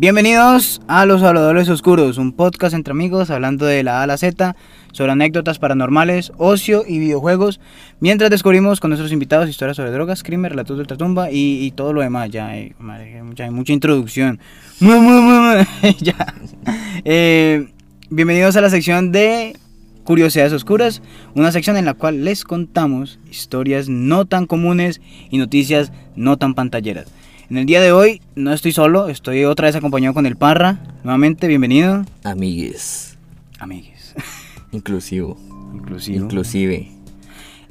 Bienvenidos 0.00 0.80
a 0.86 1.06
Los 1.06 1.24
Habladores 1.24 1.68
Oscuros, 1.68 2.18
un 2.18 2.30
podcast 2.30 2.72
entre 2.72 2.92
amigos 2.92 3.30
hablando 3.30 3.66
de 3.66 3.82
la 3.82 3.98
A 3.98 4.02
a 4.04 4.06
la 4.06 4.16
Z, 4.16 4.54
sobre 4.92 5.10
anécdotas 5.10 5.58
paranormales, 5.58 6.30
ocio 6.36 6.84
y 6.86 7.00
videojuegos, 7.00 7.58
mientras 7.98 8.30
descubrimos 8.30 8.78
con 8.78 8.90
nuestros 8.90 9.10
invitados 9.10 9.48
historias 9.48 9.76
sobre 9.76 9.90
drogas, 9.90 10.22
crimen, 10.22 10.52
relatos 10.52 10.76
de 10.76 10.82
ultratumba 10.82 11.32
y, 11.32 11.64
y 11.64 11.72
todo 11.72 11.92
lo 11.92 12.02
demás. 12.02 12.30
Ya, 12.30 12.46
hay 12.46 12.76
mucha, 12.78 13.42
hay 13.42 13.50
mucha 13.50 13.72
introducción. 13.72 14.38
Ya. 15.98 16.34
Eh, 17.04 17.68
bienvenidos 18.08 18.54
a 18.54 18.60
la 18.60 18.70
sección 18.70 19.10
de 19.10 19.56
Curiosidades 20.04 20.52
Oscuras, 20.52 21.02
una 21.34 21.50
sección 21.50 21.76
en 21.76 21.86
la 21.86 21.94
cual 21.94 22.24
les 22.24 22.44
contamos 22.44 23.18
historias 23.28 23.88
no 23.88 24.26
tan 24.26 24.46
comunes 24.46 25.00
y 25.28 25.38
noticias 25.38 25.90
no 26.14 26.38
tan 26.38 26.54
pantalleras. 26.54 27.17
En 27.50 27.56
el 27.56 27.64
día 27.64 27.80
de 27.80 27.92
hoy 27.92 28.20
no 28.34 28.52
estoy 28.52 28.72
solo, 28.72 29.08
estoy 29.08 29.46
otra 29.46 29.68
vez 29.68 29.74
acompañado 29.74 30.12
con 30.12 30.26
el 30.26 30.36
Parra. 30.36 30.80
Nuevamente, 31.02 31.48
bienvenido. 31.48 32.04
Amigues. 32.22 33.16
Amigues. 33.58 34.14
Inclusivo. 34.72 35.38
Inclusive. 35.72 36.18
Inclusive. 36.18 36.88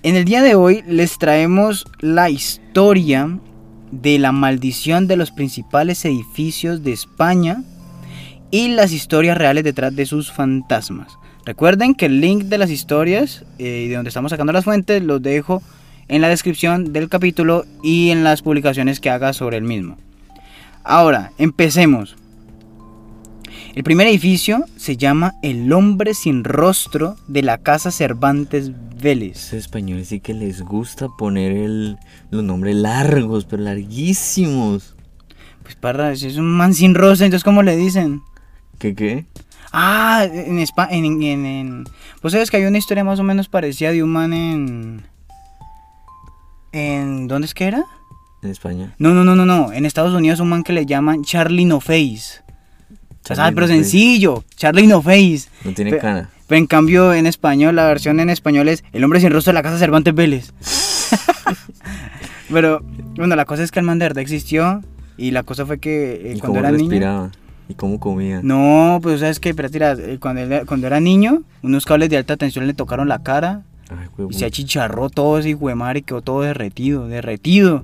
En 0.01 0.15
el 0.15 0.25
día 0.25 0.41
de 0.41 0.55
hoy 0.55 0.83
les 0.87 1.19
traemos 1.19 1.85
la 1.99 2.31
historia 2.31 3.37
de 3.91 4.17
la 4.17 4.31
maldición 4.31 5.05
de 5.05 5.15
los 5.15 5.29
principales 5.29 6.03
edificios 6.05 6.81
de 6.81 6.93
España 6.93 7.63
y 8.49 8.69
las 8.69 8.91
historias 8.91 9.37
reales 9.37 9.63
detrás 9.63 9.95
de 9.95 10.07
sus 10.07 10.31
fantasmas. 10.31 11.19
Recuerden 11.45 11.93
que 11.93 12.07
el 12.07 12.19
link 12.19 12.45
de 12.45 12.57
las 12.57 12.71
historias 12.71 13.45
eh, 13.59 13.83
y 13.85 13.89
de 13.89 13.95
donde 13.95 14.09
estamos 14.09 14.31
sacando 14.31 14.53
las 14.53 14.65
fuentes 14.65 15.03
los 15.03 15.21
dejo 15.21 15.61
en 16.07 16.21
la 16.21 16.29
descripción 16.29 16.93
del 16.93 17.09
capítulo 17.09 17.65
y 17.83 18.09
en 18.09 18.23
las 18.23 18.41
publicaciones 18.41 18.99
que 18.99 19.09
haga 19.09 19.33
sobre 19.33 19.57
el 19.57 19.63
mismo. 19.63 19.97
Ahora, 20.83 21.31
empecemos. 21.37 22.15
El 23.75 23.83
primer 23.83 24.07
edificio 24.07 24.63
se 24.75 24.97
llama 24.97 25.33
El 25.43 25.71
hombre 25.71 26.13
sin 26.15 26.43
rostro 26.43 27.15
de 27.27 27.43
la 27.43 27.59
Casa 27.59 27.91
Cervantes 27.91 28.71
Vélez. 28.99 29.37
Esos 29.37 29.53
españoles 29.53 30.07
sí 30.07 30.19
que 30.19 30.33
les 30.33 30.61
gusta 30.61 31.07
poner 31.17 31.51
el, 31.51 31.97
los 32.31 32.43
nombres 32.43 32.75
largos, 32.75 33.45
pero 33.45 33.61
larguísimos. 33.63 34.95
Pues 35.61 35.75
parra, 35.75 36.15
si 36.15 36.27
es 36.27 36.37
un 36.37 36.49
man 36.57 36.73
sin 36.73 36.95
rostro, 36.95 37.25
entonces 37.25 37.43
¿cómo 37.43 37.61
le 37.61 37.75
dicen? 37.75 38.21
¿Qué 38.79 38.95
qué? 38.95 39.25
Ah, 39.71 40.25
en 40.31 40.57
España, 40.59 40.93
en, 40.93 41.05
en, 41.21 41.45
en- 41.45 41.83
Pues 42.21 42.31
sabes 42.31 42.49
que 42.49 42.57
hay 42.57 42.63
una 42.65 42.77
historia 42.77 43.03
más 43.03 43.19
o 43.19 43.23
menos 43.23 43.49
parecida 43.49 43.91
de 43.91 44.01
un 44.01 44.09
man 44.11 44.33
en... 44.33 45.03
¿En 46.77 47.27
dónde 47.27 47.45
es 47.47 47.53
que 47.53 47.65
era? 47.65 47.83
En 48.43 48.51
España. 48.51 48.93
No, 48.99 49.13
no, 49.13 49.23
no, 49.23 49.35
no, 49.35 49.45
no. 49.45 49.73
En 49.73 49.85
Estados 49.85 50.13
Unidos 50.13 50.39
un 50.39 50.49
man 50.49 50.63
que 50.63 50.73
le 50.73 50.85
llaman 50.85 51.23
Charlie 51.23 51.65
No 51.65 51.79
Face. 51.79 52.41
O 53.23 53.27
sea, 53.27 53.35
Charlie 53.35 53.55
pero 53.55 53.67
No 53.67 53.73
Face. 53.73 53.83
sencillo, 53.83 54.43
Charlie 54.55 54.87
No 54.87 55.01
Face. 55.01 55.49
No 55.65 55.73
tiene 55.73 55.91
Pe- 55.91 55.97
cara. 55.97 56.29
Pero 56.47 56.59
en 56.59 56.67
cambio 56.67 57.13
en 57.13 57.25
español, 57.25 57.75
la 57.75 57.87
versión 57.87 58.19
en 58.19 58.29
español 58.29 58.69
es 58.69 58.83
El 58.93 59.03
hombre 59.03 59.19
sin 59.19 59.31
rostro 59.31 59.51
de 59.51 59.55
la 59.55 59.63
casa 59.63 59.77
Cervantes 59.79 60.13
Vélez. 60.15 60.53
pero, 62.51 62.81
bueno, 63.15 63.35
la 63.35 63.45
cosa 63.45 63.63
es 63.63 63.71
que 63.71 63.79
el 63.79 63.85
man 63.85 63.99
de 63.99 64.05
verdad 64.05 64.21
existió. 64.21 64.81
Y 65.17 65.31
la 65.31 65.43
cosa 65.43 65.65
fue 65.65 65.79
que 65.79 66.13
eh, 66.13 66.33
¿Y 66.35 66.39
cuando 66.39 66.45
cómo 66.47 66.59
era 66.59 66.71
niño... 66.71 66.89
respiraba? 66.89 67.31
¿Y 67.69 67.73
cómo 67.73 67.99
comía? 67.99 68.39
No, 68.43 68.99
pues 69.01 69.19
sabes 69.19 69.39
que, 69.39 69.53
pero 69.53 69.69
tira, 69.69 69.93
eh, 69.93 70.19
cuando, 70.21 70.65
cuando 70.65 70.87
era 70.87 70.99
niño, 70.99 71.41
unos 71.63 71.85
cables 71.85 72.09
de 72.09 72.17
alta 72.17 72.37
tensión 72.37 72.65
le 72.67 72.73
tocaron 72.73 73.09
la 73.09 73.23
cara 73.23 73.63
Ay, 73.89 74.07
y 74.29 74.33
se 74.33 74.45
achicharró 74.45 75.09
todo 75.09 75.39
ese 75.39 75.49
hijo 75.49 75.67
de 75.69 75.75
madre 75.75 75.99
y 75.99 76.01
quedó 76.01 76.21
todo 76.21 76.41
derretido, 76.41 77.07
derretido. 77.07 77.83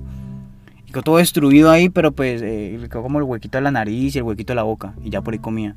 Y 0.86 0.92
quedó 0.92 1.02
todo 1.02 1.16
destruido 1.18 1.70
ahí, 1.70 1.88
pero 1.88 2.12
pues 2.12 2.42
eh, 2.42 2.78
quedó 2.90 3.02
como 3.02 3.18
el 3.18 3.24
huequito 3.24 3.58
de 3.58 3.62
la 3.62 3.70
nariz 3.70 4.14
y 4.14 4.18
el 4.18 4.24
huequito 4.24 4.52
de 4.52 4.56
la 4.56 4.62
boca 4.64 4.94
y 5.02 5.10
ya 5.10 5.20
por 5.22 5.32
ahí 5.34 5.38
comía. 5.40 5.74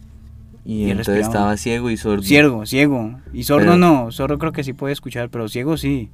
Y, 0.65 0.79
y 0.79 0.91
entonces 0.91 1.07
respiraba. 1.15 1.27
estaba 1.33 1.57
ciego 1.57 1.89
y 1.89 1.97
sordo. 1.97 2.23
Ciego, 2.23 2.65
ciego. 2.65 3.19
Y 3.33 3.43
sordo 3.43 3.65
Pero- 3.67 3.77
no, 3.77 4.11
sordo 4.11 4.37
creo 4.37 4.51
que 4.51 4.63
sí 4.65 4.73
puede 4.73 4.91
escuchar, 4.93 5.29
pero 5.29 5.47
ciego 5.47 5.77
sí. 5.77 6.09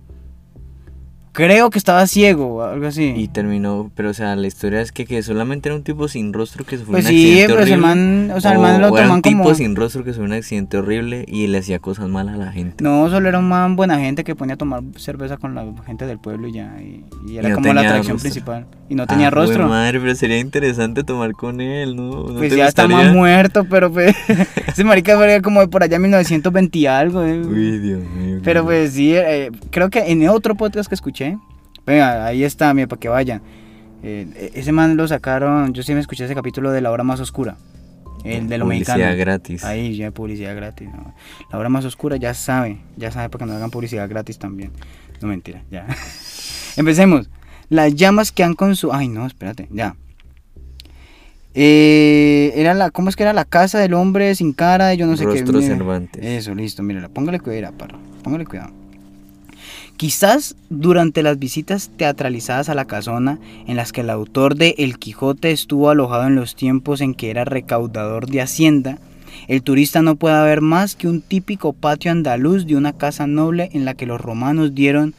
Creo 1.33 1.69
que 1.71 1.79
estaba 1.79 2.05
ciego, 2.07 2.63
algo 2.63 2.85
así. 2.88 3.11
Y 3.16 3.27
terminó, 3.27 3.91
pero 3.95 4.11
o 4.11 4.13
sea, 4.13 4.35
la 4.35 4.45
historia 4.47 4.81
es 4.81 4.91
que, 4.91 5.05
que 5.05 5.21
solamente 5.23 5.67
era 5.67 5.75
un 5.75 5.83
tipo 5.83 6.07
sin 6.07 6.31
rostro 6.31 6.63
que 6.63 6.77
sufrió 6.77 6.91
Pues 6.94 7.05
un 7.05 7.11
sí, 7.11 7.17
accidente 7.41 7.53
pero 7.53 7.63
ese 7.63 7.73
horrible. 7.73 7.88
man, 7.88 8.31
o 8.35 8.39
sea, 8.41 8.51
el 8.51 8.59
man 8.59 8.81
lo 8.81 8.89
o 8.89 8.97
era 8.97 9.05
toman 9.07 9.16
un 9.17 9.21
tipo 9.23 9.41
como... 9.44 9.55
sin 9.55 9.75
rostro 9.75 10.03
que 10.03 10.11
sufrió 10.11 10.27
un 10.27 10.33
accidente 10.33 10.77
horrible 10.77 11.25
y 11.27 11.47
le 11.47 11.57
hacía 11.57 11.79
cosas 11.79 12.07
malas 12.07 12.35
a 12.35 12.38
la 12.38 12.51
gente. 12.51 12.83
No, 12.83 13.09
solo 13.09 13.27
era 13.29 13.39
un 13.39 13.49
man 13.49 13.75
buena 13.75 13.97
gente 13.99 14.23
que 14.23 14.35
ponía 14.35 14.53
a 14.55 14.57
tomar 14.57 14.83
cerveza 14.95 15.38
con 15.38 15.55
la 15.55 15.66
gente 15.88 16.05
del 16.05 16.19
pueblo 16.19 16.47
y 16.47 16.53
ya. 16.53 16.75
Y, 16.79 17.03
y 17.27 17.38
era 17.38 17.50
no 17.50 17.55
como 17.55 17.67
la 17.67 17.73
tenía 17.81 17.89
atracción 17.89 18.15
rostro. 18.17 18.29
principal. 18.31 18.65
Y 18.89 18.95
no 18.95 19.07
tenía 19.07 19.27
Ah, 19.29 19.31
jue 19.31 19.39
rostro. 19.41 19.67
madre, 19.67 20.00
pero 20.00 20.13
sería 20.13 20.38
interesante 20.39 21.03
tomar 21.03 21.31
con 21.33 21.61
él, 21.61 21.95
¿no? 21.95 22.27
¿No 22.27 22.35
pues 22.38 22.51
te 22.51 22.57
ya 22.57 22.67
está 22.67 22.83
gustaría? 22.83 23.07
más 23.07 23.15
muerto, 23.15 23.65
pero 23.67 23.91
pues. 23.91 24.15
ese 24.67 24.83
marica 24.83 25.15
fue 25.17 25.41
como 25.41 25.61
de 25.61 25.67
por 25.67 25.81
allá 25.81 25.97
1920 25.97 26.77
y 26.77 26.85
algo. 26.85 27.23
eh. 27.23 27.41
Uy, 27.44 27.79
Dios 27.79 28.01
mío. 28.15 28.39
Pero 28.44 28.63
pues 28.63 28.94
sí, 28.94 29.13
eh, 29.15 29.50
creo 29.71 29.89
que 29.89 30.00
en 30.11 30.27
otro 30.29 30.53
podcast 30.55 30.88
que 30.89 30.95
escuché. 30.95 31.22
Venga, 31.85 32.25
ahí 32.25 32.44
está, 32.44 32.73
mira, 32.73 32.88
para 32.88 33.00
que 33.00 33.09
vayan. 33.09 33.41
Eh, 34.03 34.51
ese 34.56 34.72
man 34.72 34.97
lo 34.97 35.07
sacaron. 35.07 35.73
Yo 35.73 35.84
sí 35.84 35.94
me 35.94 36.00
escuché 36.00 36.25
ese 36.25 36.35
capítulo 36.35 36.72
de 36.72 36.81
La 36.81 36.91
Hora 36.91 37.03
Más 37.03 37.19
Oscura. 37.19 37.57
El 38.23 38.47
de 38.47 38.57
lo 38.57 38.66
Publicidad 38.66 38.95
mexicano. 38.95 39.17
gratis. 39.17 39.63
Ahí 39.66 39.97
ya 39.97 40.12
publicidad 40.12 40.56
gratis. 40.56 40.88
¿no? 40.94 41.13
La 41.51 41.59
hora 41.59 41.67
más 41.67 41.83
oscura 41.83 42.16
ya 42.16 42.33
sabe, 42.33 42.78
ya 42.95 43.12
sabe 43.12 43.28
para 43.29 43.44
que 43.44 43.47
nos 43.47 43.57
hagan 43.57 43.69
publicidad 43.69 44.07
gratis 44.07 44.39
también. 44.39 44.72
No 45.22 45.28
mentira, 45.28 45.62
ya. 45.69 45.85
Empecemos. 46.78 47.29
Las 47.69 47.94
llamas 47.95 48.31
que 48.31 48.44
han 48.44 48.53
con 48.53 48.75
su... 48.78 48.94
Ay, 48.94 49.09
no, 49.09 49.25
espérate, 49.25 49.67
ya. 49.72 49.95
Eh, 51.53 52.51
era 52.56 52.73
la, 52.73 52.91
¿Cómo 52.91 53.09
es 53.09 53.16
que 53.16 53.23
era 53.23 53.33
la 53.33 53.45
casa 53.45 53.79
del 53.79 53.94
hombre 53.94 54.33
sin 54.35 54.53
cara? 54.53 54.94
Yo 54.94 55.06
no 55.06 55.17
sé 55.17 55.25
qué. 55.25 55.41
Rostro 55.41 55.59
mire. 55.59 55.67
Cervantes. 55.67 56.23
Eso, 56.25 56.56
listo, 56.56 56.81
mírala. 56.81 57.09
Póngale 57.09 57.39
cuidado, 57.39 57.78
parro. 57.78 58.00
Póngale 58.23 58.45
cuidado. 58.45 58.72
Quizás 60.03 60.58
durante 60.69 61.24
las 61.24 61.40
visitas 61.40 61.90
teatralizadas 61.96 62.68
a 62.68 62.75
la 62.75 62.84
casona, 62.84 63.40
en 63.68 63.78
las 63.78 63.94
que 63.94 64.02
el 64.02 64.09
autor 64.09 64.58
de 64.58 64.75
El 64.78 65.00
Quijote 65.00 65.52
estuvo 65.52 65.90
alojado 65.90 66.28
en 66.28 66.36
los 66.36 66.58
tiempos 66.58 67.00
en 67.00 67.14
que 67.14 67.30
era 67.30 67.46
recaudador 67.46 68.28
de 68.28 68.42
Hacienda, 68.42 68.97
el 69.47 69.63
turista 69.63 70.02
no 70.02 70.18
pueda 70.18 70.44
ver 70.44 70.59
más 70.59 70.97
que 70.97 71.08
un 71.08 71.22
típico 71.22 71.72
patio 71.72 72.12
andaluz 72.12 72.66
de 72.66 72.75
una 72.75 72.92
casa 72.92 73.28
noble 73.28 73.69
en 73.72 73.86
la 73.86 73.94
que 73.94 74.06
los 74.06 74.19
romanos 74.19 74.75
dieron 74.75 75.13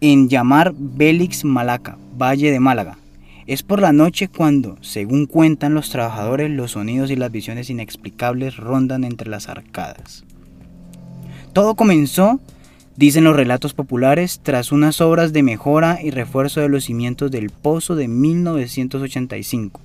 en 0.00 0.30
llamar 0.30 0.72
Bélix 0.74 1.44
Malaca, 1.44 1.98
Valle 2.16 2.50
de 2.50 2.58
Málaga. 2.58 2.96
Es 3.46 3.62
por 3.62 3.82
la 3.82 3.92
noche 3.92 4.28
cuando, 4.28 4.78
según 4.80 5.26
cuentan 5.26 5.74
los 5.74 5.90
trabajadores, 5.90 6.50
los 6.50 6.70
sonidos 6.70 7.10
y 7.10 7.16
las 7.16 7.30
visiones 7.30 7.68
inexplicables 7.68 8.56
rondan 8.56 9.04
entre 9.04 9.28
las 9.28 9.50
arcadas. 9.50 10.24
Todo 11.52 11.74
comenzó, 11.74 12.40
dicen 12.96 13.24
los 13.24 13.36
relatos 13.36 13.74
populares, 13.74 14.40
tras 14.42 14.72
unas 14.72 15.00
obras 15.00 15.32
de 15.32 15.42
mejora 15.42 15.98
y 16.02 16.10
refuerzo 16.10 16.60
de 16.60 16.68
los 16.68 16.84
cimientos 16.84 17.30
del 17.30 17.50
pozo 17.50 17.94
de 17.94 18.08
1985. 18.08 19.80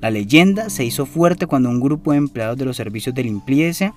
La 0.00 0.10
leyenda 0.10 0.70
se 0.70 0.84
hizo 0.84 1.06
fuerte 1.06 1.46
cuando 1.46 1.70
un 1.70 1.80
grupo 1.80 2.12
de 2.12 2.18
empleados 2.18 2.58
de 2.58 2.64
los 2.64 2.76
servicios 2.76 3.14
de 3.14 3.24
limpieza 3.24 3.94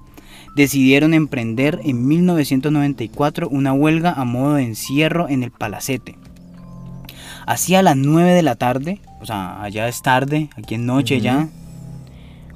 decidieron 0.56 1.14
emprender 1.14 1.80
en 1.84 2.08
1994 2.08 3.50
una 3.50 3.74
huelga 3.74 4.14
a 4.14 4.26
modo 4.26 4.56
de 4.56 4.64
encierro 4.64 5.30
en 5.30 5.44
el 5.44 5.52
palacete. 5.52 6.16
Hacia 7.46 7.82
las 7.84 7.96
9 7.96 8.34
de 8.34 8.42
la 8.42 8.56
tarde, 8.56 9.02
o 9.22 9.26
sea, 9.26 9.62
allá 9.62 9.88
es 9.88 10.02
tarde, 10.02 10.50
aquí 10.58 10.76
es 10.76 10.82
noche 10.82 11.22
ya. 11.22 11.48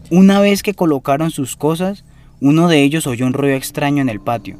Una 0.10 0.40
vez 0.42 0.64
que 0.64 0.74
colocaron 0.74 1.32
sus 1.32 1.56
cosas, 1.56 2.04
uno 2.42 2.68
de 2.68 2.84
ellos 2.84 3.08
oyó 3.08 3.26
un 3.26 3.34
ruido 3.34 3.56
extraño 3.56 4.02
en 4.02 4.10
el 4.10 4.20
patio 4.20 4.58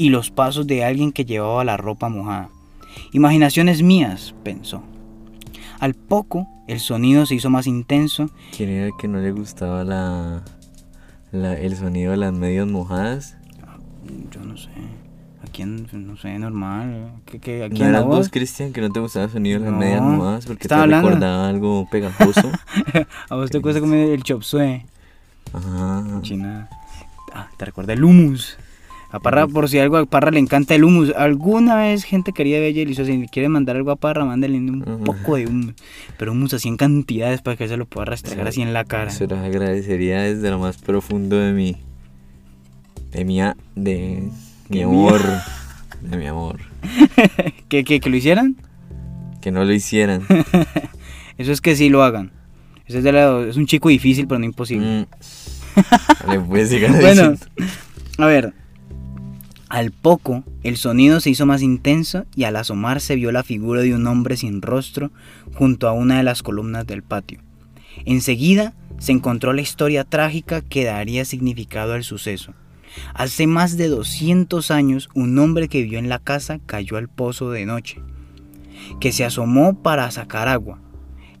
y 0.00 0.08
los 0.08 0.30
pasos 0.30 0.66
de 0.66 0.82
alguien 0.82 1.12
que 1.12 1.26
llevaba 1.26 1.62
la 1.62 1.76
ropa 1.76 2.08
mojada. 2.08 2.48
Imaginaciones 3.12 3.82
mías, 3.82 4.34
pensó. 4.42 4.82
Al 5.78 5.94
poco, 5.94 6.46
el 6.68 6.80
sonido 6.80 7.26
se 7.26 7.34
hizo 7.34 7.50
más 7.50 7.66
intenso 7.66 8.30
¿Quién 8.56 8.70
era 8.70 8.86
el 8.86 8.92
que 8.98 9.08
no 9.08 9.18
le 9.18 9.30
gustaba 9.32 9.84
la, 9.84 10.42
la- 11.32 11.54
el 11.58 11.76
sonido 11.76 12.12
de 12.12 12.16
las 12.16 12.32
medias 12.32 12.66
mojadas? 12.66 13.36
Yo 14.30 14.40
no 14.40 14.56
sé. 14.56 14.70
¿A 15.42 15.46
quién? 15.52 15.86
No 15.92 16.16
sé, 16.16 16.38
normal. 16.38 17.12
¿Qué, 17.26 17.38
qué, 17.38 17.64
¿A 17.64 17.68
¿No 17.68 17.74
quién 17.76 17.88
eras 17.90 18.04
vos? 18.04 18.28
Cristian, 18.30 18.72
que 18.72 18.80
no 18.80 18.90
te 18.90 19.00
gustaba 19.00 19.26
el 19.26 19.30
sonido 19.32 19.58
de 19.58 19.64
las 19.66 19.72
No, 19.74 19.78
medias 19.80 20.02
mojadas 20.02 20.46
porque 20.46 20.66
te 20.68 20.74
hablando. 20.74 21.08
recordaba 21.08 21.48
algo 21.48 21.86
pegajoso? 21.90 22.50
¿A 23.28 23.34
vos 23.36 23.50
te 23.50 23.60
cuesta 23.60 23.80
comer 23.80 24.10
el 24.10 24.22
chop 24.22 24.42
suey? 24.42 24.84
Ajá. 25.52 26.04
China. 26.22 26.68
Ah, 27.34 27.48
te 27.56 27.64
recuerda 27.66 27.92
el 27.92 28.02
humus. 28.04 28.56
A 29.12 29.18
Parra, 29.18 29.48
por 29.48 29.68
si 29.68 29.78
algo 29.78 29.96
a 29.96 30.06
Parra 30.06 30.30
le 30.30 30.38
encanta 30.38 30.74
el 30.76 30.84
humus. 30.84 31.12
Alguna 31.16 31.74
vez 31.76 32.04
gente 32.04 32.32
quería 32.32 32.60
ver 32.60 32.76
y 32.76 32.84
le 32.84 32.92
hizo, 32.92 33.04
si 33.04 33.26
quiere 33.26 33.48
mandar 33.48 33.74
algo 33.76 33.90
a 33.90 33.96
Parra, 33.96 34.24
mándale 34.24 34.56
un 34.58 35.02
poco 35.04 35.34
de 35.36 35.46
humus. 35.46 35.74
Pero 36.16 36.30
humus 36.32 36.54
así 36.54 36.68
en 36.68 36.76
cantidades 36.76 37.42
para 37.42 37.56
que 37.56 37.66
se 37.66 37.76
lo 37.76 37.86
pueda 37.86 38.04
restregar 38.04 38.46
así 38.46 38.62
en 38.62 38.72
la 38.72 38.84
cara. 38.84 39.10
Se 39.10 39.26
los 39.26 39.38
agradecería 39.40 40.20
desde 40.22 40.48
lo 40.50 40.58
más 40.60 40.78
profundo 40.78 41.36
de 41.36 41.52
mi. 41.52 41.76
De 43.12 43.24
mi. 43.24 43.40
a- 43.40 43.56
De 43.74 44.22
mi 44.68 44.78
¿Qué 44.78 44.84
amor. 44.84 45.20
De 46.02 46.16
mi 46.16 46.26
amor. 46.26 46.60
¿Que, 47.68 47.82
que, 47.82 47.98
que 47.98 48.10
lo 48.10 48.16
hicieran? 48.16 48.56
Que 49.40 49.50
no 49.50 49.64
lo 49.64 49.72
hicieran. 49.72 50.22
Eso 51.38 51.50
es 51.50 51.60
que 51.60 51.74
sí 51.74 51.88
lo 51.88 52.04
hagan. 52.04 52.30
Ese 52.86 52.98
es, 52.98 53.04
de 53.04 53.10
la- 53.10 53.40
es 53.48 53.56
un 53.56 53.66
chico 53.66 53.88
difícil, 53.88 54.28
pero 54.28 54.38
no 54.38 54.44
imposible. 54.44 54.86
Mm. 55.00 55.06
Dale, 56.26 56.40
pues, 56.40 57.00
Bueno, 57.00 57.34
a 58.18 58.26
ver. 58.26 58.52
Al 59.70 59.92
poco, 59.92 60.42
el 60.64 60.76
sonido 60.76 61.20
se 61.20 61.30
hizo 61.30 61.46
más 61.46 61.62
intenso 61.62 62.26
y 62.34 62.42
al 62.42 62.56
asomarse 62.56 63.14
vio 63.14 63.30
la 63.30 63.44
figura 63.44 63.82
de 63.82 63.94
un 63.94 64.04
hombre 64.08 64.36
sin 64.36 64.62
rostro 64.62 65.12
junto 65.54 65.88
a 65.88 65.92
una 65.92 66.16
de 66.16 66.24
las 66.24 66.42
columnas 66.42 66.88
del 66.88 67.04
patio. 67.04 67.40
Enseguida 68.04 68.74
se 68.98 69.12
encontró 69.12 69.52
la 69.52 69.60
historia 69.60 70.02
trágica 70.02 70.60
que 70.60 70.84
daría 70.84 71.24
significado 71.24 71.92
al 71.92 72.02
suceso. 72.02 72.52
Hace 73.14 73.46
más 73.46 73.76
de 73.76 73.86
200 73.86 74.72
años, 74.72 75.08
un 75.14 75.38
hombre 75.38 75.68
que 75.68 75.82
vivió 75.82 76.00
en 76.00 76.08
la 76.08 76.18
casa 76.18 76.58
cayó 76.66 76.96
al 76.96 77.08
pozo 77.08 77.52
de 77.52 77.64
noche, 77.64 78.02
que 78.98 79.12
se 79.12 79.24
asomó 79.24 79.80
para 79.80 80.10
sacar 80.10 80.48
agua. 80.48 80.80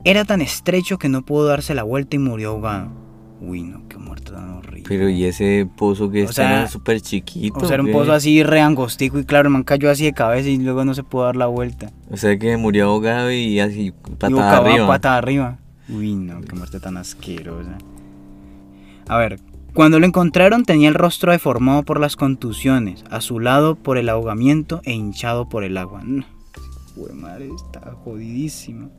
Era 0.04 0.24
tan 0.24 0.40
estrecho 0.40 0.98
que 0.98 1.08
no 1.08 1.24
pudo 1.24 1.46
darse 1.46 1.74
la 1.74 1.82
vuelta 1.82 2.14
y 2.14 2.20
murió 2.20 2.50
ahogado. 2.50 2.92
Uy, 3.40 3.64
no, 3.64 3.88
qué 3.88 3.98
muerte 3.98 4.30
tan. 4.30 4.59
Pero 4.90 5.08
y 5.08 5.24
ese 5.24 5.68
pozo 5.76 6.10
que 6.10 6.24
O 6.24 6.30
está 6.30 6.66
súper 6.66 7.00
chiquito. 7.00 7.60
O 7.60 7.64
sea, 7.64 7.74
era 7.74 7.84
un 7.84 7.92
pozo 7.92 8.12
así 8.12 8.42
re 8.42 8.60
angostico 8.60 9.20
y 9.20 9.24
claro, 9.24 9.46
el 9.46 9.52
man 9.52 9.62
cayó 9.62 9.88
así 9.88 10.02
de 10.02 10.12
cabeza 10.12 10.48
y 10.48 10.58
luego 10.58 10.84
no 10.84 10.94
se 10.94 11.04
pudo 11.04 11.26
dar 11.26 11.36
la 11.36 11.46
vuelta. 11.46 11.92
O 12.10 12.16
sea 12.16 12.36
que 12.36 12.56
murió 12.56 12.86
ahogado 12.86 13.30
y 13.30 13.60
así 13.60 13.86
y 13.86 13.90
patada 13.92 14.56
abajo, 14.56 14.66
arriba. 14.66 14.86
patada 14.88 15.18
arriba. 15.18 15.58
Uy, 15.88 16.16
no, 16.16 16.40
qué 16.40 16.56
muerte 16.56 16.80
tan 16.80 16.96
asquerosa. 16.96 17.78
A 19.06 19.16
ver, 19.16 19.38
cuando 19.74 20.00
lo 20.00 20.06
encontraron 20.06 20.64
tenía 20.64 20.88
el 20.88 20.96
rostro 20.96 21.30
deformado 21.30 21.84
por 21.84 22.00
las 22.00 22.16
contusiones, 22.16 23.04
azulado 23.12 23.76
por 23.76 23.96
el 23.96 24.08
ahogamiento 24.08 24.80
e 24.82 24.92
hinchado 24.92 25.48
por 25.48 25.62
el 25.62 25.76
agua. 25.76 26.02
No, 26.02 26.24
madre, 27.14 27.48
está 27.54 27.92
jodidísimo. 28.04 28.90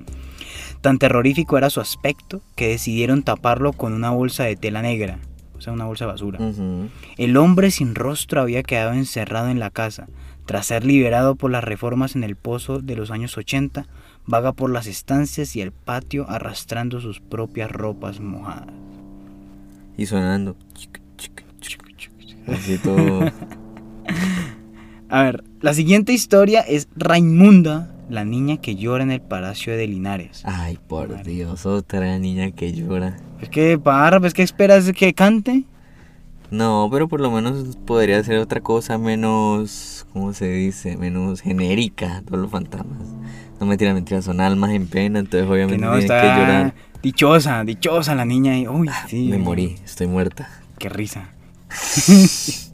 Tan 0.79 0.99
terrorífico 0.99 1.57
era 1.57 1.69
su 1.69 1.81
aspecto 1.81 2.39
que 2.55 2.69
decidieron 2.69 3.23
taparlo 3.23 3.73
con 3.73 3.91
una 3.91 4.11
bolsa 4.11 4.45
de 4.45 4.55
tela 4.55 4.81
negra, 4.81 5.19
o 5.61 5.63
sea, 5.63 5.73
una 5.73 5.85
bolsa 5.85 6.05
de 6.05 6.11
basura. 6.11 6.39
El 7.17 7.37
hombre 7.37 7.69
sin 7.69 7.93
rostro 7.93 8.41
había 8.41 8.63
quedado 8.63 8.93
encerrado 8.93 9.49
en 9.49 9.59
la 9.59 9.69
casa. 9.69 10.07
Tras 10.47 10.65
ser 10.65 10.83
liberado 10.83 11.35
por 11.35 11.51
las 11.51 11.63
reformas 11.63 12.15
en 12.15 12.23
el 12.23 12.35
pozo 12.35 12.79
de 12.79 12.95
los 12.95 13.11
años 13.11 13.37
80, 13.37 13.85
vaga 14.25 14.53
por 14.53 14.71
las 14.71 14.87
estancias 14.87 15.55
y 15.55 15.61
el 15.61 15.71
patio 15.71 16.27
arrastrando 16.27 16.99
sus 16.99 17.19
propias 17.19 17.71
ropas 17.71 18.19
mojadas. 18.19 18.73
Y 19.97 20.07
sonando. 20.07 20.55
Así 22.47 22.79
todo. 22.79 23.31
A 25.09 25.21
ver, 25.21 25.43
la 25.59 25.75
siguiente 25.75 26.11
historia 26.11 26.61
es 26.61 26.87
Raimunda, 26.95 27.93
la 28.11 28.25
niña 28.25 28.57
que 28.57 28.75
llora 28.75 29.03
en 29.03 29.11
el 29.11 29.21
palacio 29.21 29.75
de 29.77 29.87
Linares. 29.87 30.41
Ay, 30.43 30.77
por 30.87 31.23
Dios, 31.23 31.65
otra 31.65 32.19
niña 32.19 32.51
que 32.51 32.73
llora. 32.73 33.15
Es 33.41 33.47
que, 33.49 33.79
para, 33.79 34.19
pues, 34.19 34.33
¿qué 34.33 34.43
esperas 34.43 34.91
que 34.91 35.13
cante? 35.13 35.63
No, 36.49 36.89
pero 36.91 37.07
por 37.07 37.21
lo 37.21 37.31
menos 37.31 37.77
podría 37.85 38.21
ser 38.23 38.39
otra 38.39 38.59
cosa 38.59 38.97
menos, 38.97 40.05
¿cómo 40.11 40.33
se 40.33 40.51
dice? 40.51 40.97
Menos 40.97 41.39
genérica, 41.39 42.21
todos 42.25 42.41
los 42.41 42.51
fantasmas. 42.51 43.07
No 43.61 43.65
mentira, 43.65 43.93
mentira, 43.93 44.21
son 44.21 44.41
almas 44.41 44.71
en 44.71 44.87
pena, 44.87 45.19
entonces 45.19 45.47
Que 45.47 45.53
obviamente 45.53 45.85
no, 45.85 45.91
tienen 45.97 46.03
está 46.03 46.21
que 46.21 46.27
llorar. 46.41 46.73
dichosa, 47.01 47.63
dichosa 47.63 48.13
la 48.15 48.25
niña. 48.25 48.57
Y, 48.57 48.67
uy, 48.67 48.89
sí. 49.07 49.29
Me 49.29 49.37
morí, 49.37 49.77
estoy 49.85 50.07
muerta. 50.07 50.49
Qué 50.77 50.89
risa. 50.89 51.29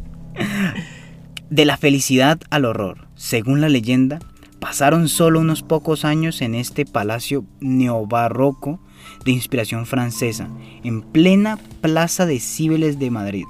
De 1.51 1.65
la 1.65 1.77
felicidad 1.77 2.39
al 2.49 2.65
horror. 2.65 3.07
Según 3.15 3.61
la 3.61 3.69
leyenda, 3.69 4.19
pasaron 4.59 5.07
solo 5.07 5.39
unos 5.39 5.63
pocos 5.63 6.05
años 6.05 6.41
en 6.41 6.55
este 6.55 6.85
palacio 6.85 7.45
neobarroco 7.59 8.79
de 9.25 9.31
inspiración 9.31 9.85
francesa, 9.85 10.49
en 10.83 11.01
plena 11.01 11.57
plaza 11.81 12.25
de 12.25 12.39
Cibeles 12.39 12.99
de 12.99 13.11
Madrid, 13.11 13.45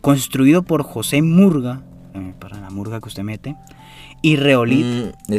construido 0.00 0.62
por 0.62 0.82
José 0.82 1.22
Murga, 1.22 1.82
eh, 2.14 2.34
para 2.38 2.60
la 2.60 2.70
murga 2.70 3.00
que 3.00 3.08
usted 3.08 3.22
mete, 3.22 3.56
y 4.22 4.36
Reolit. 4.36 4.84
Mm, 4.84 5.32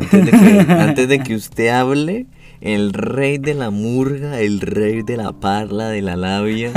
antes 0.00 0.24
de, 0.24 0.30
que, 0.30 0.72
antes 0.72 1.08
de 1.08 1.18
que 1.20 1.34
usted 1.34 1.68
hable, 1.68 2.26
el 2.60 2.92
rey 2.92 3.38
de 3.38 3.54
la 3.54 3.70
murga, 3.70 4.40
el 4.40 4.60
rey 4.60 5.02
de 5.02 5.16
la 5.16 5.32
parla, 5.32 5.88
de 5.88 6.02
la 6.02 6.16
labia, 6.16 6.72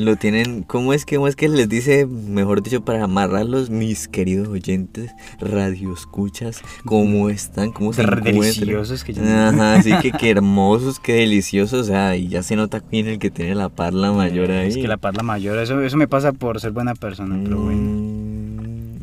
lo 0.00 0.16
tienen, 0.16 0.62
¿cómo 0.62 0.92
es 0.92 1.04
que, 1.04 1.16
cómo 1.16 1.28
es 1.28 1.36
que 1.36 1.48
les 1.48 1.68
dice, 1.68 2.06
mejor 2.06 2.62
dicho, 2.62 2.84
para 2.84 3.04
amarrarlos, 3.04 3.70
mis 3.70 4.08
queridos 4.08 4.48
oyentes, 4.48 5.12
radioescuchas, 5.40 6.62
cómo 6.84 7.28
están, 7.28 7.70
cómo 7.72 7.92
se 7.92 8.02
encuentran? 8.02 8.24
deliciosos 8.34 9.04
que 9.04 9.12
ya- 9.14 9.48
Ajá, 9.48 9.74
así 9.74 9.92
que 10.02 10.12
qué 10.18 10.30
hermosos, 10.30 10.98
qué 11.00 11.14
deliciosos, 11.14 11.80
o 11.80 11.84
sea, 11.84 12.16
y 12.16 12.28
ya 12.28 12.42
se 12.42 12.56
nota 12.56 12.80
quién 12.80 13.06
es 13.06 13.12
el 13.14 13.18
que 13.18 13.30
tiene 13.30 13.54
la 13.54 13.68
parla 13.68 14.12
mayor 14.12 14.50
ahí. 14.50 14.68
Es 14.68 14.76
que 14.76 14.88
la 14.88 14.96
parla 14.96 15.22
mayor, 15.22 15.58
eso, 15.58 15.80
eso 15.80 15.96
me 15.96 16.08
pasa 16.08 16.32
por 16.32 16.60
ser 16.60 16.72
buena 16.72 16.94
persona, 16.94 17.38
pero 17.42 17.58
bueno. 17.60 17.80
Mm, 17.82 18.96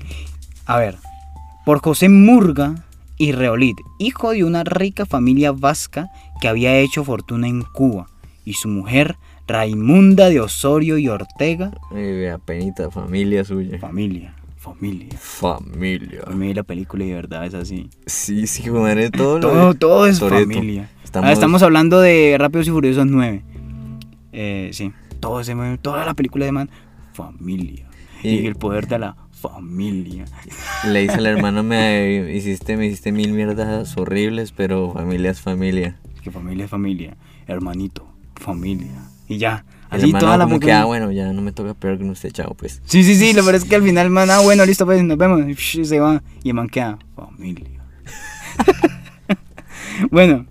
A 0.66 0.78
ver, 0.78 0.98
por 1.66 1.80
José 1.80 2.10
Murga 2.10 2.84
y 3.18 3.32
Reolit, 3.32 3.78
hijo 4.00 4.32
de 4.32 4.44
una 4.44 4.64
rica 4.64 5.06
familia 5.06 5.52
vasca 5.52 6.10
que 6.42 6.48
había 6.48 6.78
hecho 6.78 7.04
fortuna 7.04 7.48
en 7.48 7.64
Cuba, 7.64 8.08
y 8.46 8.54
su 8.54 8.68
mujer 8.70 9.18
Raimunda 9.48 10.30
de 10.30 10.40
Osorio 10.42 10.98
y 10.98 11.08
Ortega, 11.08 11.72
eh, 11.96 12.18
vea, 12.20 12.38
penita, 12.38 12.92
familia 12.92 13.44
suya. 13.46 13.80
familia, 13.80 14.36
familia. 14.58 15.10
Familia. 15.20 16.22
Vi 16.34 16.54
la 16.54 16.64
película 16.64 17.06
y 17.06 17.10
de 17.10 17.16
verdad 17.16 17.46
es 17.46 17.54
así. 17.54 17.90
Sí, 18.06 18.46
sí, 18.48 18.70
madre, 18.70 19.10
todo. 19.10 19.40
Todo, 19.40 19.74
todo 19.74 20.06
es 20.08 20.20
Toretto. 20.20 20.52
familia. 20.54 20.90
Estamos, 21.04 21.30
Ah, 21.30 21.34
estamos 21.34 21.64
hablando 21.64 22.02
de 22.02 22.36
Rápidos 22.38 22.68
y 22.68 22.72
Furiosos 22.72 23.06
9. 23.08 23.42
Eh, 24.34 24.70
sí, 24.74 24.92
todo 25.22 25.40
ese, 25.40 25.56
toda 25.82 26.06
la 26.06 26.14
película 26.14 26.46
de 26.46 26.52
man, 26.52 26.70
familia. 27.14 27.88
Y, 28.24 28.30
Y- 28.30 28.46
el 28.48 28.56
poder 28.56 28.88
de 28.88 29.00
la 29.00 29.16
familia. 29.32 30.26
Le 30.86 31.02
dice 31.02 31.14
al 31.16 31.26
hermano, 31.28 31.64
me 31.64 32.34
hiciste, 32.36 32.76
me 32.76 32.88
hiciste 32.88 33.12
mil 33.12 33.32
mierdas 33.34 33.96
horribles, 33.98 34.52
pero 34.52 34.92
familia 34.92 35.32
es 35.32 35.40
familia. 35.40 35.96
Que 36.24 36.32
familia 36.32 36.66
es 36.66 36.72
familia, 36.72 37.16
hermanito, 37.48 38.06
familia. 38.48 38.88
Y 39.28 39.38
ya, 39.38 39.66
El 39.92 40.02
así 40.02 40.14
toda 40.14 40.38
la 40.38 40.46
como 40.46 40.60
que, 40.60 40.72
ah, 40.72 40.86
bueno, 40.86 41.12
ya 41.12 41.32
no 41.34 41.42
me 41.42 41.52
toca 41.52 41.74
peor 41.74 41.98
que 41.98 42.06
usted, 42.06 42.32
chao, 42.32 42.54
pues. 42.56 42.82
Sí, 42.86 43.04
sí, 43.04 43.16
sí, 43.16 43.34
lo 43.34 43.44
peor 43.44 43.56
es 43.56 43.66
que 43.66 43.76
al 43.76 43.84
final, 43.84 44.10
man, 44.10 44.30
ah, 44.30 44.40
bueno, 44.40 44.66
listo, 44.66 44.86
pues 44.86 45.04
nos 45.04 45.18
vemos. 45.18 45.42
Y 45.48 45.86
se 45.86 46.00
va. 46.00 46.24
Y 46.44 46.50
el 46.50 46.56
man 46.56 46.70
queda, 46.70 46.98
familia. 47.16 47.82
bueno, 50.12 50.46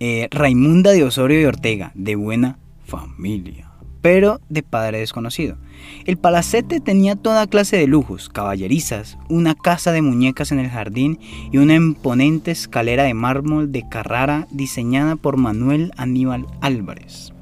eh, 0.00 0.28
Raimunda 0.30 0.92
de 0.92 1.04
Osorio 1.04 1.40
y 1.40 1.44
Ortega, 1.44 1.92
de 1.94 2.16
buena 2.16 2.58
familia, 2.86 3.70
pero 4.04 4.38
de 4.50 4.62
padre 4.62 4.98
desconocido. 4.98 5.56
El 6.04 6.18
palacete 6.18 6.78
tenía 6.78 7.16
toda 7.16 7.46
clase 7.46 7.78
de 7.78 7.86
lujos, 7.86 8.28
caballerizas, 8.28 9.16
una 9.30 9.54
casa 9.54 9.92
de 9.92 10.02
muñecas 10.02 10.52
en 10.52 10.58
el 10.58 10.68
jardín 10.68 11.18
y 11.50 11.56
una 11.56 11.74
imponente 11.74 12.50
escalera 12.50 13.04
de 13.04 13.14
mármol 13.14 13.72
de 13.72 13.88
Carrara 13.88 14.46
diseñada 14.50 15.16
por 15.16 15.38
Manuel 15.38 15.90
Aníbal 15.96 16.44
Álvarez. 16.60 17.32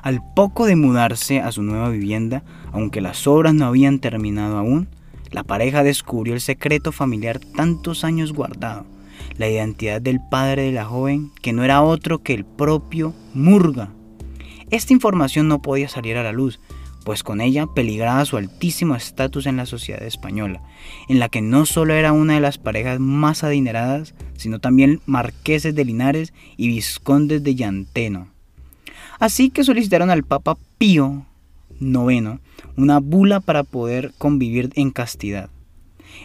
Al 0.00 0.22
poco 0.34 0.64
de 0.64 0.74
mudarse 0.74 1.40
a 1.40 1.52
su 1.52 1.62
nueva 1.62 1.90
vivienda, 1.90 2.42
aunque 2.72 3.02
las 3.02 3.26
obras 3.26 3.52
no 3.52 3.66
habían 3.66 3.98
terminado 3.98 4.56
aún, 4.56 4.88
la 5.32 5.44
pareja 5.44 5.82
descubrió 5.82 6.32
el 6.32 6.40
secreto 6.40 6.92
familiar 6.92 7.40
tantos 7.40 8.04
años 8.04 8.32
guardado, 8.32 8.86
la 9.36 9.50
identidad 9.50 10.00
del 10.00 10.18
padre 10.30 10.62
de 10.62 10.72
la 10.72 10.86
joven, 10.86 11.30
que 11.42 11.52
no 11.52 11.62
era 11.62 11.82
otro 11.82 12.22
que 12.22 12.32
el 12.32 12.46
propio 12.46 13.12
Murga. 13.34 13.90
Esta 14.70 14.92
información 14.92 15.48
no 15.48 15.62
podía 15.62 15.88
salir 15.88 16.16
a 16.16 16.22
la 16.22 16.32
luz, 16.32 16.60
pues 17.04 17.22
con 17.22 17.40
ella 17.40 17.66
peligraba 17.72 18.24
su 18.24 18.36
altísimo 18.36 18.96
estatus 18.96 19.46
en 19.46 19.56
la 19.56 19.64
sociedad 19.64 20.02
española, 20.02 20.60
en 21.08 21.20
la 21.20 21.28
que 21.28 21.40
no 21.40 21.64
solo 21.64 21.94
era 21.94 22.12
una 22.12 22.34
de 22.34 22.40
las 22.40 22.58
parejas 22.58 22.98
más 22.98 23.44
adineradas, 23.44 24.14
sino 24.36 24.58
también 24.58 25.00
marqueses 25.06 25.74
de 25.76 25.84
Linares 25.84 26.32
y 26.56 26.66
vizcondes 26.66 27.44
de 27.44 27.54
Llanteno. 27.54 28.26
Así 29.20 29.50
que 29.50 29.62
solicitaron 29.62 30.10
al 30.10 30.24
Papa 30.24 30.58
Pío 30.78 31.24
IX 31.80 32.40
una 32.76 32.98
bula 32.98 33.38
para 33.38 33.62
poder 33.62 34.12
convivir 34.18 34.70
en 34.74 34.90
castidad. 34.90 35.48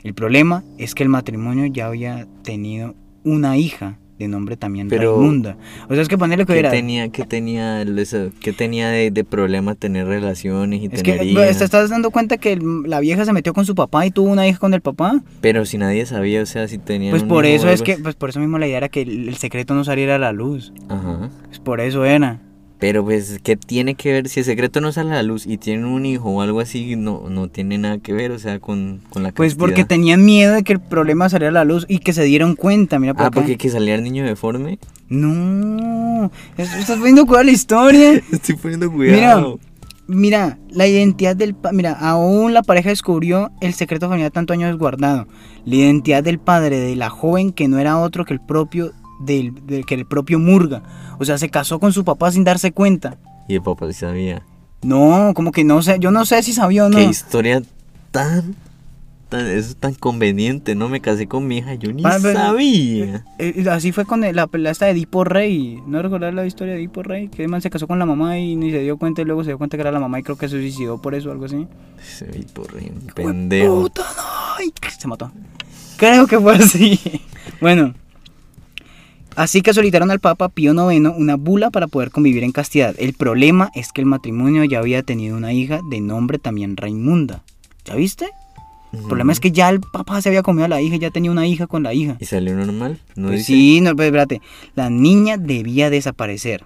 El 0.03 0.15
problema 0.15 0.63
es 0.79 0.95
que 0.95 1.03
el 1.03 1.09
matrimonio 1.09 1.67
ya 1.67 1.85
había 1.85 2.27
tenido 2.43 2.95
una 3.23 3.57
hija 3.57 3.99
de 4.23 4.27
nombre 4.29 4.57
también 4.57 4.87
Pero- 4.87 5.15
Raimunda. 5.17 5.57
O 5.89 5.93
sea, 5.93 6.01
es 6.01 6.07
que 6.07 6.17
ponerle 6.17 6.45
que 6.45 6.53
¿Qué 6.53 6.59
era... 6.59 6.71
tenía, 6.71 7.09
qué 7.09 7.25
tenía, 7.25 7.83
qué 8.41 8.53
tenía 8.53 8.89
de, 8.89 9.11
de 9.11 9.23
problema 9.23 9.75
tener 9.75 10.07
relaciones 10.07 10.81
y 10.81 10.85
Es 10.85 11.03
que 11.03 11.13
tener 11.13 11.33
bro, 11.33 11.43
hijas? 11.43 11.57
te 11.59 11.63
estás 11.65 11.89
dando 11.89 12.11
cuenta 12.11 12.37
que 12.37 12.57
la 12.85 12.99
vieja 12.99 13.25
se 13.25 13.33
metió 13.33 13.53
con 13.53 13.65
su 13.65 13.75
papá 13.75 14.05
y 14.05 14.11
tuvo 14.11 14.29
una 14.31 14.47
hija 14.47 14.59
con 14.59 14.73
el 14.73 14.81
papá. 14.81 15.21
Pero 15.41 15.65
si 15.65 15.77
nadie 15.77 16.05
sabía, 16.05 16.41
o 16.41 16.45
sea, 16.45 16.67
si 16.67 16.77
tenían 16.77 17.11
Pues 17.11 17.23
por 17.23 17.45
eso 17.45 17.69
es 17.69 17.81
que, 17.81 17.97
pues 17.97 18.15
por 18.15 18.29
eso 18.29 18.39
mismo 18.39 18.57
la 18.57 18.67
idea 18.67 18.77
era 18.77 18.89
que 18.89 19.01
el, 19.01 19.27
el 19.29 19.35
secreto 19.37 19.73
no 19.73 19.83
saliera 19.83 20.15
a 20.15 20.19
la 20.19 20.31
luz. 20.31 20.73
Ajá. 20.89 21.29
Pues 21.47 21.59
por 21.59 21.81
eso 21.81 22.05
era. 22.05 22.39
Pero 22.81 23.03
pues, 23.05 23.39
¿qué 23.43 23.55
tiene 23.55 23.93
que 23.95 24.11
ver? 24.11 24.27
Si 24.27 24.39
el 24.39 24.45
secreto 24.45 24.81
no 24.81 24.91
sale 24.91 25.11
a 25.11 25.15
la 25.17 25.23
luz 25.23 25.45
y 25.45 25.57
tienen 25.57 25.85
un 25.85 26.03
hijo 26.05 26.29
o 26.31 26.41
algo 26.41 26.59
así, 26.59 26.95
no, 26.95 27.29
no 27.29 27.47
tiene 27.47 27.77
nada 27.77 27.99
que 27.99 28.11
ver, 28.11 28.31
o 28.31 28.39
sea, 28.39 28.59
con, 28.59 29.01
con 29.11 29.21
la 29.21 29.31
Pues 29.31 29.53
porque 29.53 29.75
castidad. 29.75 29.87
tenían 29.89 30.25
miedo 30.25 30.55
de 30.55 30.63
que 30.63 30.73
el 30.73 30.79
problema 30.81 31.29
saliera 31.29 31.49
a 31.49 31.63
la 31.63 31.63
luz 31.63 31.85
y 31.87 31.99
que 31.99 32.11
se 32.11 32.23
dieron 32.23 32.55
cuenta, 32.55 32.97
mira 32.97 33.13
por 33.13 33.21
Ah, 33.23 33.27
acá. 33.27 33.39
porque 33.41 33.57
que 33.57 33.69
salía 33.69 33.93
el 33.93 34.01
niño 34.03 34.25
deforme. 34.25 34.79
No, 35.09 36.31
es- 36.57 36.73
estás 36.75 37.01
viendo 37.01 37.25
cuál 37.25 37.41
es 37.41 37.45
la 37.45 37.51
historia. 37.51 38.13
Estoy 38.31 38.55
poniendo 38.55 38.89
Mira, 38.91 39.13
cuidado. 39.35 39.59
mira, 40.07 40.57
la 40.71 40.87
identidad 40.87 41.35
del... 41.35 41.53
pa- 41.53 41.71
Mira, 41.71 41.91
aún 41.93 42.53
la 42.53 42.63
pareja 42.63 42.89
descubrió 42.89 43.51
el 43.61 43.73
secreto 43.73 44.07
familiar 44.09 44.31
tanto 44.31 44.53
años 44.53 44.77
guardado. 44.77 45.27
La 45.65 45.75
identidad 45.75 46.23
del 46.23 46.39
padre 46.39 46.79
de 46.79 46.95
la 46.95 47.09
joven 47.09 47.51
que 47.51 47.67
no 47.67 47.77
era 47.77 47.99
otro 47.99 48.25
que 48.25 48.33
el 48.33 48.39
propio 48.41 48.91
del, 49.25 49.65
del- 49.65 49.85
que 49.85 49.95
el 49.95 50.05
propio 50.05 50.39
Murga. 50.39 50.83
O 51.19 51.25
sea, 51.25 51.37
se 51.37 51.49
casó 51.49 51.79
con 51.79 51.93
su 51.93 52.03
papá 52.03 52.31
sin 52.31 52.43
darse 52.43 52.71
cuenta. 52.71 53.17
Y 53.47 53.55
el 53.55 53.61
papá 53.61 53.87
sí 53.87 53.93
sabía. 53.93 54.43
No, 54.83 55.33
como 55.35 55.51
que 55.51 55.63
no 55.63 55.81
sé, 55.81 55.97
yo 55.99 56.11
no 56.11 56.25
sé 56.25 56.41
si 56.43 56.53
sabía 56.53 56.85
o 56.85 56.89
no. 56.89 56.97
Qué 56.97 57.03
historia 57.03 57.61
tan, 58.09 58.55
tan, 59.29 59.45
eso 59.45 59.69
es 59.69 59.75
tan 59.75 59.93
conveniente, 59.93 60.73
¿no? 60.73 60.89
Me 60.89 61.01
casé 61.01 61.27
con 61.27 61.45
mi 61.47 61.57
hija, 61.59 61.75
yo 61.75 61.91
ni 61.93 62.01
Ah, 62.03 62.17
pero- 62.21 62.39
sabía. 62.39 63.23
Eh, 63.37 63.63
así 63.69 63.91
fue 63.91 64.05
con 64.05 64.21
la 64.21 64.47
pelea 64.47 64.71
esta 64.71 64.85
de 64.87 64.91
Edipo 64.93 65.23
Rey. 65.23 65.79
¿No 65.85 66.01
recordar 66.01 66.33
la 66.33 66.45
historia 66.47 66.73
de 66.73 66.79
Edipo 66.79 67.03
Rey? 67.03 67.27
Que 67.27 67.47
man 67.47 67.61
se 67.61 67.69
casó 67.69 67.87
con 67.87 67.99
la 67.99 68.07
mamá 68.07 68.39
y 68.39 68.55
ni 68.55 68.71
se 68.71 68.79
dio 68.79 68.97
cuenta 68.97 69.21
y 69.21 69.25
luego 69.25 69.43
se 69.43 69.51
dio 69.51 69.57
cuenta 69.59 69.77
que 69.77 69.81
era 69.81 69.91
la 69.91 69.99
mamá 69.99 70.19
y 70.19 70.23
creo 70.23 70.37
que 70.37 70.49
se 70.49 70.57
suicidó 70.57 70.99
por 70.99 71.13
eso 71.13 71.29
o 71.29 71.31
algo 71.31 71.45
así. 71.45 71.67
Ese 72.01 72.25
Vitorri, 72.25 72.89
un 72.89 73.07
pendejo. 73.13 73.81
¡Puta, 73.81 74.01
no! 74.17 74.23
Ay, 74.57 74.73
Se 74.97 75.07
mató. 75.07 75.31
Creo 75.97 76.25
que 76.25 76.39
fue 76.39 76.55
así. 76.55 76.99
Bueno. 77.61 77.93
Así 79.35 79.61
que 79.61 79.73
solicitaron 79.73 80.11
al 80.11 80.19
Papa 80.19 80.49
Pío 80.49 80.73
IX 80.73 81.09
una 81.17 81.35
bula 81.35 81.69
para 81.71 81.87
poder 81.87 82.11
convivir 82.11 82.43
en 82.43 82.51
castidad. 82.51 82.95
El 82.99 83.13
problema 83.13 83.71
es 83.75 83.91
que 83.93 84.01
el 84.01 84.07
matrimonio 84.07 84.63
ya 84.65 84.79
había 84.79 85.03
tenido 85.03 85.37
una 85.37 85.53
hija 85.53 85.79
de 85.89 86.01
nombre 86.01 86.37
también 86.37 86.75
Raimunda. 86.77 87.43
¿Ya 87.85 87.95
viste? 87.95 88.29
El 88.91 89.03
problema 89.03 89.31
es 89.31 89.39
que 89.39 89.51
ya 89.53 89.69
el 89.69 89.79
papá 89.79 90.21
se 90.21 90.27
había 90.27 90.43
comido 90.43 90.65
a 90.65 90.67
la 90.67 90.81
hija 90.81 90.97
ya 90.97 91.11
tenía 91.11 91.31
una 91.31 91.47
hija 91.47 91.65
con 91.65 91.81
la 91.83 91.93
hija. 91.93 92.17
¿Y 92.19 92.25
salió 92.25 92.55
normal? 92.55 92.99
¿No 93.15 93.29
Pues 93.29 93.39
dice? 93.39 93.53
sí, 93.53 93.79
no, 93.81 93.95
pues 93.95 94.07
espérate. 94.07 94.41
La 94.75 94.89
niña 94.89 95.37
debía 95.37 95.89
desaparecer. 95.89 96.65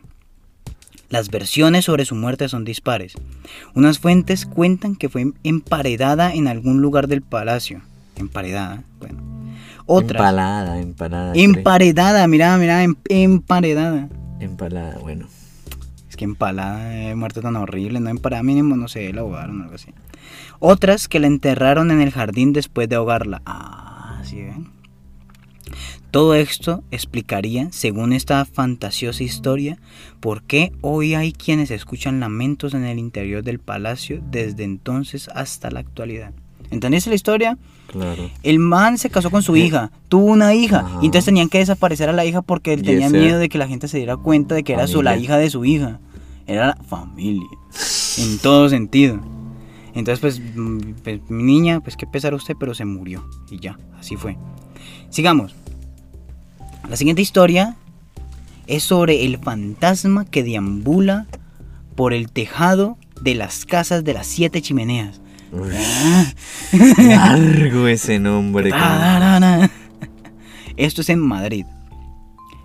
Las 1.10 1.30
versiones 1.30 1.86
sobre 1.86 2.04
su 2.06 2.16
muerte 2.16 2.50
son 2.50 2.66
dispares. 2.66 3.14
Unas 3.76 4.00
fuentes 4.00 4.48
cuentan 4.48 4.96
que 4.96 5.08
fue 5.08 5.32
emparedada 5.44 6.34
en 6.34 6.48
algún 6.48 6.82
lugar 6.82 7.08
del 7.08 7.22
palacio. 7.22 7.82
Emparedada, 8.16 8.84
bueno. 9.00 9.35
Otras. 9.86 10.20
Empalada, 10.78 11.34
creo. 11.34 11.44
Emparedada, 11.46 12.28
mira, 12.28 12.58
mira, 12.58 12.84
em- 12.84 12.96
emparedada. 13.10 14.10
Empalada, 14.40 14.98
bueno. 15.00 15.28
Es 16.10 16.16
que 16.16 16.26
empalada, 16.26 16.96
eh, 17.10 17.16
muerte 17.16 17.42
tan 17.42 17.56
horrible, 17.56 18.00
no 18.00 18.10
emparada, 18.10 18.42
mínimo, 18.44 18.76
no 18.76 18.88
sé, 18.88 19.12
la 19.14 19.22
ahogaron 19.22 19.62
o 19.62 19.64
algo 19.66 19.76
así. 19.76 19.92
Otras 20.60 21.08
que 21.08 21.20
la 21.20 21.28
enterraron 21.28 21.92
en 21.92 22.02
el 22.02 22.12
jardín 22.12 22.54
después 22.54 22.88
de 22.90 22.96
ahogarla. 22.96 23.42
Ah, 23.46 24.22
sí 24.24 24.42
ven. 24.42 24.70
Todo 26.12 26.34
esto 26.36 26.84
explicaría, 26.92 27.68
según 27.72 28.14
esta 28.14 28.46
fantasiosa 28.46 29.24
historia, 29.24 29.78
por 30.22 30.44
qué 30.44 30.72
hoy 30.80 31.14
hay 31.14 31.34
quienes 31.34 31.72
escuchan 31.72 32.22
lamentos 32.22 32.74
en 32.74 32.86
el 32.86 33.00
interior 33.00 33.44
del 33.44 33.60
palacio 33.60 34.24
desde 34.32 34.64
entonces 34.64 35.30
hasta 35.36 35.70
la 35.72 35.82
actualidad. 35.82 36.32
¿Entendiste 36.72 37.10
la 37.10 37.16
historia? 37.16 37.58
Claro. 37.88 38.30
El 38.44 38.60
man 38.60 38.98
se 38.98 39.10
casó 39.10 39.30
con 39.30 39.42
su 39.44 39.56
hija, 39.56 39.92
tuvo 40.10 40.26
una 40.26 40.54
hija, 40.54 40.80
Ajá. 40.80 41.00
y 41.02 41.06
entonces 41.06 41.26
tenían 41.26 41.48
que 41.50 41.60
desaparecer 41.60 42.10
a 42.10 42.14
la 42.14 42.26
hija 42.26 42.42
porque 42.42 42.74
él 42.74 42.82
tenía 42.82 43.08
ese- 43.08 43.18
miedo 43.18 43.38
de 43.40 43.48
que 43.50 43.58
la 43.58 43.68
gente 43.68 43.88
se 43.88 43.98
diera 43.98 44.18
cuenta 44.18 44.56
de 44.56 44.64
que 44.64 44.74
era 44.74 44.88
su, 44.88 45.02
la 45.04 45.16
hija 45.18 45.38
de 45.38 45.50
su 45.50 45.64
hija. 45.66 46.00
Era 46.48 46.68
la 46.68 46.76
familia, 46.88 47.48
en 48.20 48.38
todo 48.40 48.70
sentido. 48.70 49.20
Entonces, 49.96 50.20
pues, 50.20 50.42
mm, 50.56 50.80
pues, 51.04 51.22
mi 51.30 51.44
niña, 51.44 51.80
pues 51.80 51.96
qué 51.96 52.06
pesar 52.06 52.34
usted, 52.34 52.56
pero 52.60 52.74
se 52.74 52.84
murió. 52.86 53.24
Y 53.50 53.60
ya, 53.60 53.80
así 54.00 54.16
fue. 54.18 54.38
Sigamos. 55.10 55.56
La 56.90 56.98
siguiente 56.98 57.22
historia 57.22 57.78
es 58.68 58.84
sobre 58.84 59.26
el 59.26 59.38
fantasma 59.38 60.26
que 60.26 60.44
deambula 60.44 61.28
por 61.96 62.14
el 62.14 62.30
tejado 62.32 62.98
de 63.22 63.36
las 63.36 63.66
casas 63.66 64.04
de 64.04 64.14
las 64.14 64.28
siete 64.28 64.62
chimeneas. 64.62 65.22
Ah. 65.74 66.34
largo 66.98 67.88
ese 67.88 68.20
nombre. 68.20 68.70
Da. 68.76 69.70
Esto 70.78 71.02
es 71.02 71.10
en 71.10 71.20
Madrid. 71.20 71.66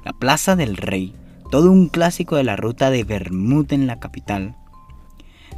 La 0.04 0.12
Plaza 0.12 0.56
del 0.56 0.76
Rey, 0.76 1.14
todo 1.50 1.70
un 1.70 1.88
clásico 1.88 2.36
de 2.36 2.44
la 2.44 2.56
ruta 2.56 2.90
de 2.90 3.04
Bermud 3.04 3.72
en 3.72 3.86
la 3.86 4.00
capital. 4.00 4.56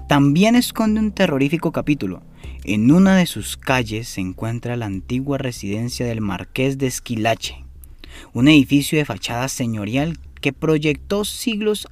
También 0.09 0.57
esconde 0.57 1.01
un 1.01 1.13
terrorífico 1.13 1.73
capítulo. 1.73 2.23
En 2.65 2.91
una 2.91 3.17
de 3.17 3.27
sus 3.27 3.57
calles 3.57 4.09
se 4.09 4.21
encuentra 4.21 4.77
la 4.77 4.87
antigua 4.87 5.39
residencia 5.39 6.05
del 6.07 6.21
Marqués 6.21 6.79
de 6.79 6.87
Esquilache, 6.87 7.65
un 8.33 8.49
edificio 8.49 8.99
de 8.99 9.05
fachada 9.05 9.49
señorial 9.49 10.19
que 10.41 10.53
proyectó 10.53 11.25
siglos 11.25 11.89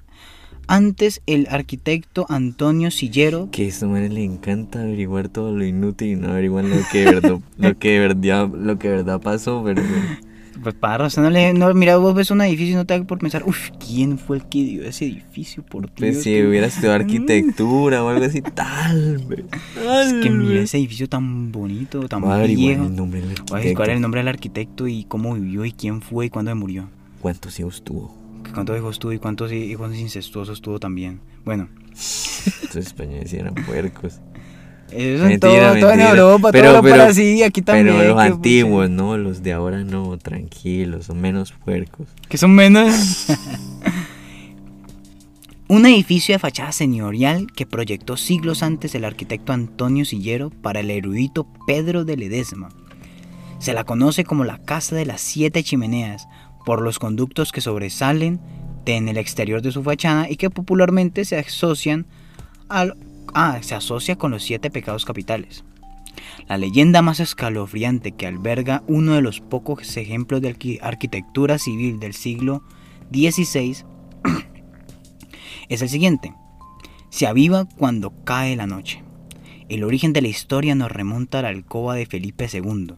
antes 0.71 1.21
el 1.27 1.47
arquitecto 1.51 2.27
Antonio 2.29 2.91
Sillero 2.91 3.49
Que 3.51 3.65
a 3.65 3.69
estos 3.69 3.89
manes 3.89 4.13
le 4.13 4.25
encanta 4.25 4.81
averiguar 4.83 5.29
todo 5.29 5.55
lo 5.55 5.65
inútil 5.65 6.09
y 6.09 6.17
no 6.17 6.29
averiguan 6.31 6.71
lo 6.71 6.77
que 6.93 6.99
de 7.05 7.05
verdad, 7.15 7.39
lo 7.59 7.79
que 7.79 7.91
de 7.91 7.99
verdad, 7.99 8.49
lo 8.49 8.79
que 8.79 8.89
de 8.89 8.97
verdad 8.97 9.21
pasó, 9.21 9.63
pero. 9.65 9.83
Pues 10.63 10.75
para, 10.75 11.07
usted 11.07 11.23
no 11.23 11.31
le. 11.31 11.55
No, 11.55 11.73
mira, 11.73 11.97
vos 11.97 12.15
ves 12.15 12.31
un 12.31 12.43
edificio 12.43 12.73
y 12.75 12.77
no 12.77 12.85
te 12.85 12.99
da 12.99 13.03
por 13.05 13.19
pensar, 13.19 13.45
uff, 13.47 13.71
¿quién 13.79 14.19
fue 14.19 14.37
el 14.37 14.45
que 14.45 14.63
dio 14.63 14.85
ese 14.85 15.07
edificio? 15.07 15.63
Por 15.63 15.83
Dios. 15.87 15.93
Pues 15.97 16.23
si 16.23 16.31
que- 16.35 16.47
hubiera 16.47 16.67
estudiado 16.67 16.95
arquitectura 17.01 18.05
o 18.05 18.09
algo 18.11 18.25
así, 18.27 18.43
tal 18.43 19.19
vez. 19.27 19.45
Es 19.77 20.13
que 20.23 20.29
mira 20.31 20.61
ese 20.61 20.77
edificio 20.77 21.09
tan 21.09 21.51
bonito, 21.51 22.07
tan 22.09 22.23
averiguar 22.25 22.47
viejo. 22.69 22.85
el 22.85 22.95
nombre 22.95 23.21
del 23.23 23.29
Voy 23.31 23.37
a 23.39 23.55
averiguar 23.57 23.59
arquitecto. 23.63 23.93
el 23.93 24.01
nombre 24.03 24.21
del 24.21 24.29
arquitecto 24.29 24.87
y 24.87 25.05
cómo 25.05 25.35
vivió 25.35 25.65
y 25.65 25.73
quién 25.73 26.03
fue 26.03 26.27
y 26.27 26.31
cuándo 26.31 26.55
murió. 26.55 26.91
¿Cuántos 27.23 27.59
hijos 27.59 27.83
tuvo? 27.83 28.20
¿Cuántos 28.55 28.77
hijos 28.77 28.99
tuvo 28.99 29.13
y 29.13 29.19
cuántos 29.19 29.53
hijos 29.53 29.95
incestuosos 29.95 30.61
tuvo 30.61 30.79
también? 30.81 31.21
Bueno, 31.45 31.69
Los 31.91 32.77
españoles 32.77 33.31
sí 33.31 33.37
eran 33.37 33.55
puercos. 33.55 34.21
eso 34.91 35.23
en 35.25 35.29
Mentira, 35.29 35.71
todo, 35.73 35.81
todo 35.81 35.91
en. 35.93 36.01
Europa, 36.01 36.49
Pero- 36.53 36.71
todo 36.73 36.83
pero- 36.83 36.95
era 36.97 37.07
así, 37.07 37.43
aquí 37.43 37.63
también. 37.63 37.97
Pero 37.97 38.15
los 38.15 38.21
antiguos, 38.23 38.91
no, 38.91 39.17
los 39.17 39.43
de 39.43 39.53
ahora 39.53 39.85
no, 39.85 40.19
tranquilos, 40.19 41.07
son 41.07 41.21
menos 41.21 41.53
puercos. 41.53 42.09
Que 42.29 42.37
son 42.39 42.53
menos. 42.55 43.27
Un 45.69 45.87
edificio 45.87 46.35
de 46.35 46.41
fachada 46.41 46.73
señorial 46.73 47.47
que 47.55 47.65
proyectó 47.65 48.17
siglos 48.17 48.65
antes 48.65 48.95
el 48.97 49.05
arquitecto 49.05 49.53
Antonio 49.53 50.05
Sillero 50.05 50.51
para 50.51 50.81
el 50.81 50.91
erudito 50.91 51.47
Pedro 51.67 52.05
de 52.05 52.17
Ledesma. 52.17 52.71
Se 53.61 53.73
la 53.73 53.85
conoce 53.85 54.25
como 54.25 54.45
la 54.45 54.59
Casa 54.59 54.97
de 54.97 55.07
las 55.07 55.21
Siete 55.21 55.63
Chimeneas 55.63 56.27
por 56.65 56.83
los 56.83 56.99
conductos 56.99 57.53
que 57.53 57.61
sobresalen 57.61 58.41
en 58.97 59.09
el 59.09 59.17
exterior 59.17 59.63
de 59.63 59.73
su 59.73 59.83
fachada 59.83 60.29
y 60.29 60.37
que 60.37 60.51
popularmente 60.51 61.25
se 61.25 61.39
asocian 61.39 62.07
al 62.69 62.97
ah, 63.35 63.59
se 63.63 63.75
asocia 63.75 64.17
con 64.17 64.31
los 64.31 64.43
siete 64.43 64.71
pecados 64.71 65.05
capitales. 65.05 65.65
La 66.49 66.59
leyenda 66.59 67.03
más 67.03 67.21
escalofriante 67.21 68.13
que 68.13 68.27
alberga 68.27 68.83
uno 68.87 69.15
de 69.15 69.23
los 69.23 69.41
pocos 69.41 69.97
ejemplos 69.97 70.41
de 70.41 70.55
arqui- 70.55 70.79
arquitectura 70.83 71.59
civil 71.59 72.01
del 72.01 72.15
siglo 72.15 72.63
XVI 73.13 73.85
es 75.69 75.83
el 75.83 75.89
siguiente. 75.89 76.35
Se 77.11 77.27
aviva 77.27 77.67
cuando 77.77 78.13
cae 78.25 78.57
la 78.57 78.67
noche. 78.67 79.03
El 79.69 79.85
origen 79.85 80.13
de 80.13 80.23
la 80.23 80.29
historia 80.29 80.75
nos 80.75 80.91
remonta 80.91 81.39
a 81.39 81.43
la 81.43 81.49
alcoba 81.49 81.95
de 81.95 82.07
Felipe 82.07 82.49
II. 82.53 82.95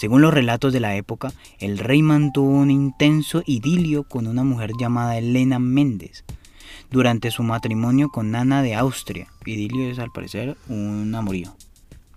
Según 0.00 0.22
los 0.22 0.32
relatos 0.32 0.72
de 0.72 0.80
la 0.80 0.96
época, 0.96 1.30
el 1.58 1.76
rey 1.76 2.00
mantuvo 2.00 2.52
un 2.52 2.70
intenso 2.70 3.42
idilio 3.44 4.04
con 4.04 4.26
una 4.26 4.42
mujer 4.44 4.70
llamada 4.80 5.18
Elena 5.18 5.58
Méndez 5.58 6.24
durante 6.90 7.30
su 7.30 7.42
matrimonio 7.42 8.08
con 8.08 8.34
Ana 8.34 8.62
de 8.62 8.74
Austria. 8.74 9.26
Idilio 9.44 9.90
es 9.90 9.98
al 9.98 10.10
parecer 10.10 10.56
un 10.70 11.14
amorío. 11.14 11.54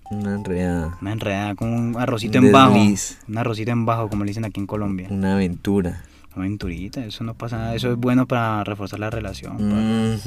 Una 0.09 0.35
enredada, 0.35 0.97
Una 1.01 1.11
enredada 1.11 1.55
con 1.55 1.73
un 1.73 1.97
arrocito 1.99 2.39
Un 2.39 2.45
en 2.45 2.51
bajo. 2.53 2.73
Un 2.73 3.37
arrocito 3.37 3.71
en 3.71 3.85
bajo, 3.85 4.07
como 4.07 4.23
le 4.23 4.29
dicen 4.29 4.45
aquí 4.45 4.61
en 4.61 4.67
Colombia. 4.67 5.09
una 5.11 5.33
aventura. 5.33 6.05
Una 6.37 6.45
aventurita, 6.45 7.03
eso 7.03 7.25
no 7.25 7.33
pasa 7.33 7.57
nada. 7.57 7.75
Eso 7.75 7.91
es 7.91 7.97
bueno 7.97 8.25
para 8.29 8.63
reforzar 8.63 9.01
la 9.01 9.09
relación. 9.09 9.57
Mm, 9.57 10.19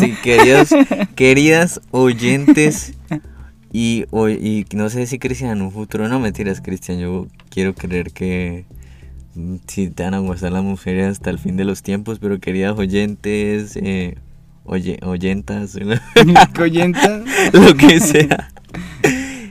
sí, 0.00 0.14
queridos, 0.22 0.70
queridas 1.14 1.82
oyentes 1.90 2.94
y, 3.72 4.04
o- 4.10 4.28
y 4.28 4.66
no 4.72 4.88
sé 4.90 5.06
si 5.06 5.18
Cristian 5.18 5.50
en 5.50 5.62
un 5.62 5.72
futuro, 5.72 6.08
no 6.08 6.18
mentiras 6.20 6.60
Cristian, 6.60 6.98
yo 6.98 7.26
quiero 7.50 7.74
creer 7.74 8.12
que 8.12 8.64
mm, 9.34 9.56
si 9.66 9.88
te 9.90 10.02
van 10.04 10.14
a 10.14 10.18
gustar 10.18 10.52
las 10.52 10.62
mujeres 10.64 11.06
hasta 11.12 11.30
el 11.30 11.38
fin 11.38 11.56
de 11.56 11.64
los 11.64 11.82
tiempos, 11.82 12.18
pero 12.18 12.38
queridas 12.40 12.78
oyentes, 12.78 13.76
eh, 13.76 14.16
oye, 14.64 14.98
oyentas, 15.02 15.76
Oyenta. 16.60 17.22
lo 17.52 17.74
que 17.76 18.00
sea, 18.00 18.50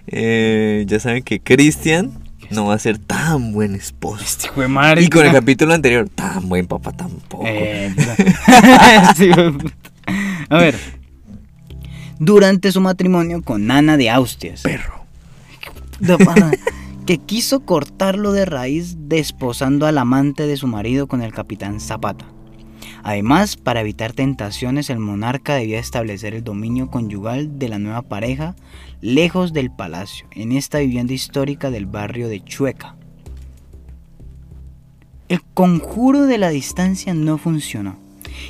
eh, 0.07 0.83
ya 0.88 1.00
saben 1.00 1.24
que 1.24 1.39
Cristian 1.39 2.12
no 2.50 2.67
va 2.67 2.75
a 2.75 2.79
ser 2.79 2.97
tan 2.97 3.51
buen 3.51 3.75
esposo. 3.75 4.24
Este 4.24 4.50
madre. 4.69 5.01
Y 5.03 5.09
con 5.09 5.25
el 5.25 5.33
capítulo 5.33 5.74
anterior, 5.74 6.07
tan 6.07 6.47
buen 6.47 6.65
papá 6.65 6.93
tampoco. 6.93 7.43
Eh, 7.45 7.93
a 10.50 10.57
ver. 10.57 10.75
Durante 12.19 12.71
su 12.71 12.81
matrimonio 12.81 13.41
con 13.41 13.69
Ana 13.69 13.97
de 13.97 14.09
Austrias. 14.09 14.62
Perro. 14.62 15.05
que 17.05 17.17
quiso 17.19 17.62
cortarlo 17.62 18.33
de 18.33 18.45
raíz 18.45 18.95
desposando 19.00 19.86
al 19.86 19.97
amante 19.97 20.45
de 20.45 20.57
su 20.57 20.67
marido 20.67 21.07
con 21.07 21.21
el 21.21 21.33
capitán 21.33 21.79
Zapata. 21.79 22.25
Además, 23.03 23.55
para 23.55 23.81
evitar 23.81 24.12
tentaciones, 24.12 24.89
el 24.89 25.00
monarca 25.00 25.55
debía 25.55 25.79
establecer 25.79 26.33
el 26.33 26.43
dominio 26.43 26.89
conyugal 26.91 27.57
de 27.57 27.69
la 27.69 27.79
nueva 27.79 28.01
pareja 28.01 28.55
lejos 29.00 29.53
del 29.53 29.71
palacio, 29.71 30.27
en 30.31 30.51
esta 30.51 30.79
vivienda 30.79 31.13
histórica 31.13 31.71
del 31.71 31.86
barrio 31.86 32.27
de 32.27 32.43
Chueca. 32.43 32.97
El 35.29 35.41
conjuro 35.53 36.25
de 36.25 36.38
la 36.38 36.50
distancia 36.50 37.13
no 37.13 37.38
funcionó. 37.38 38.06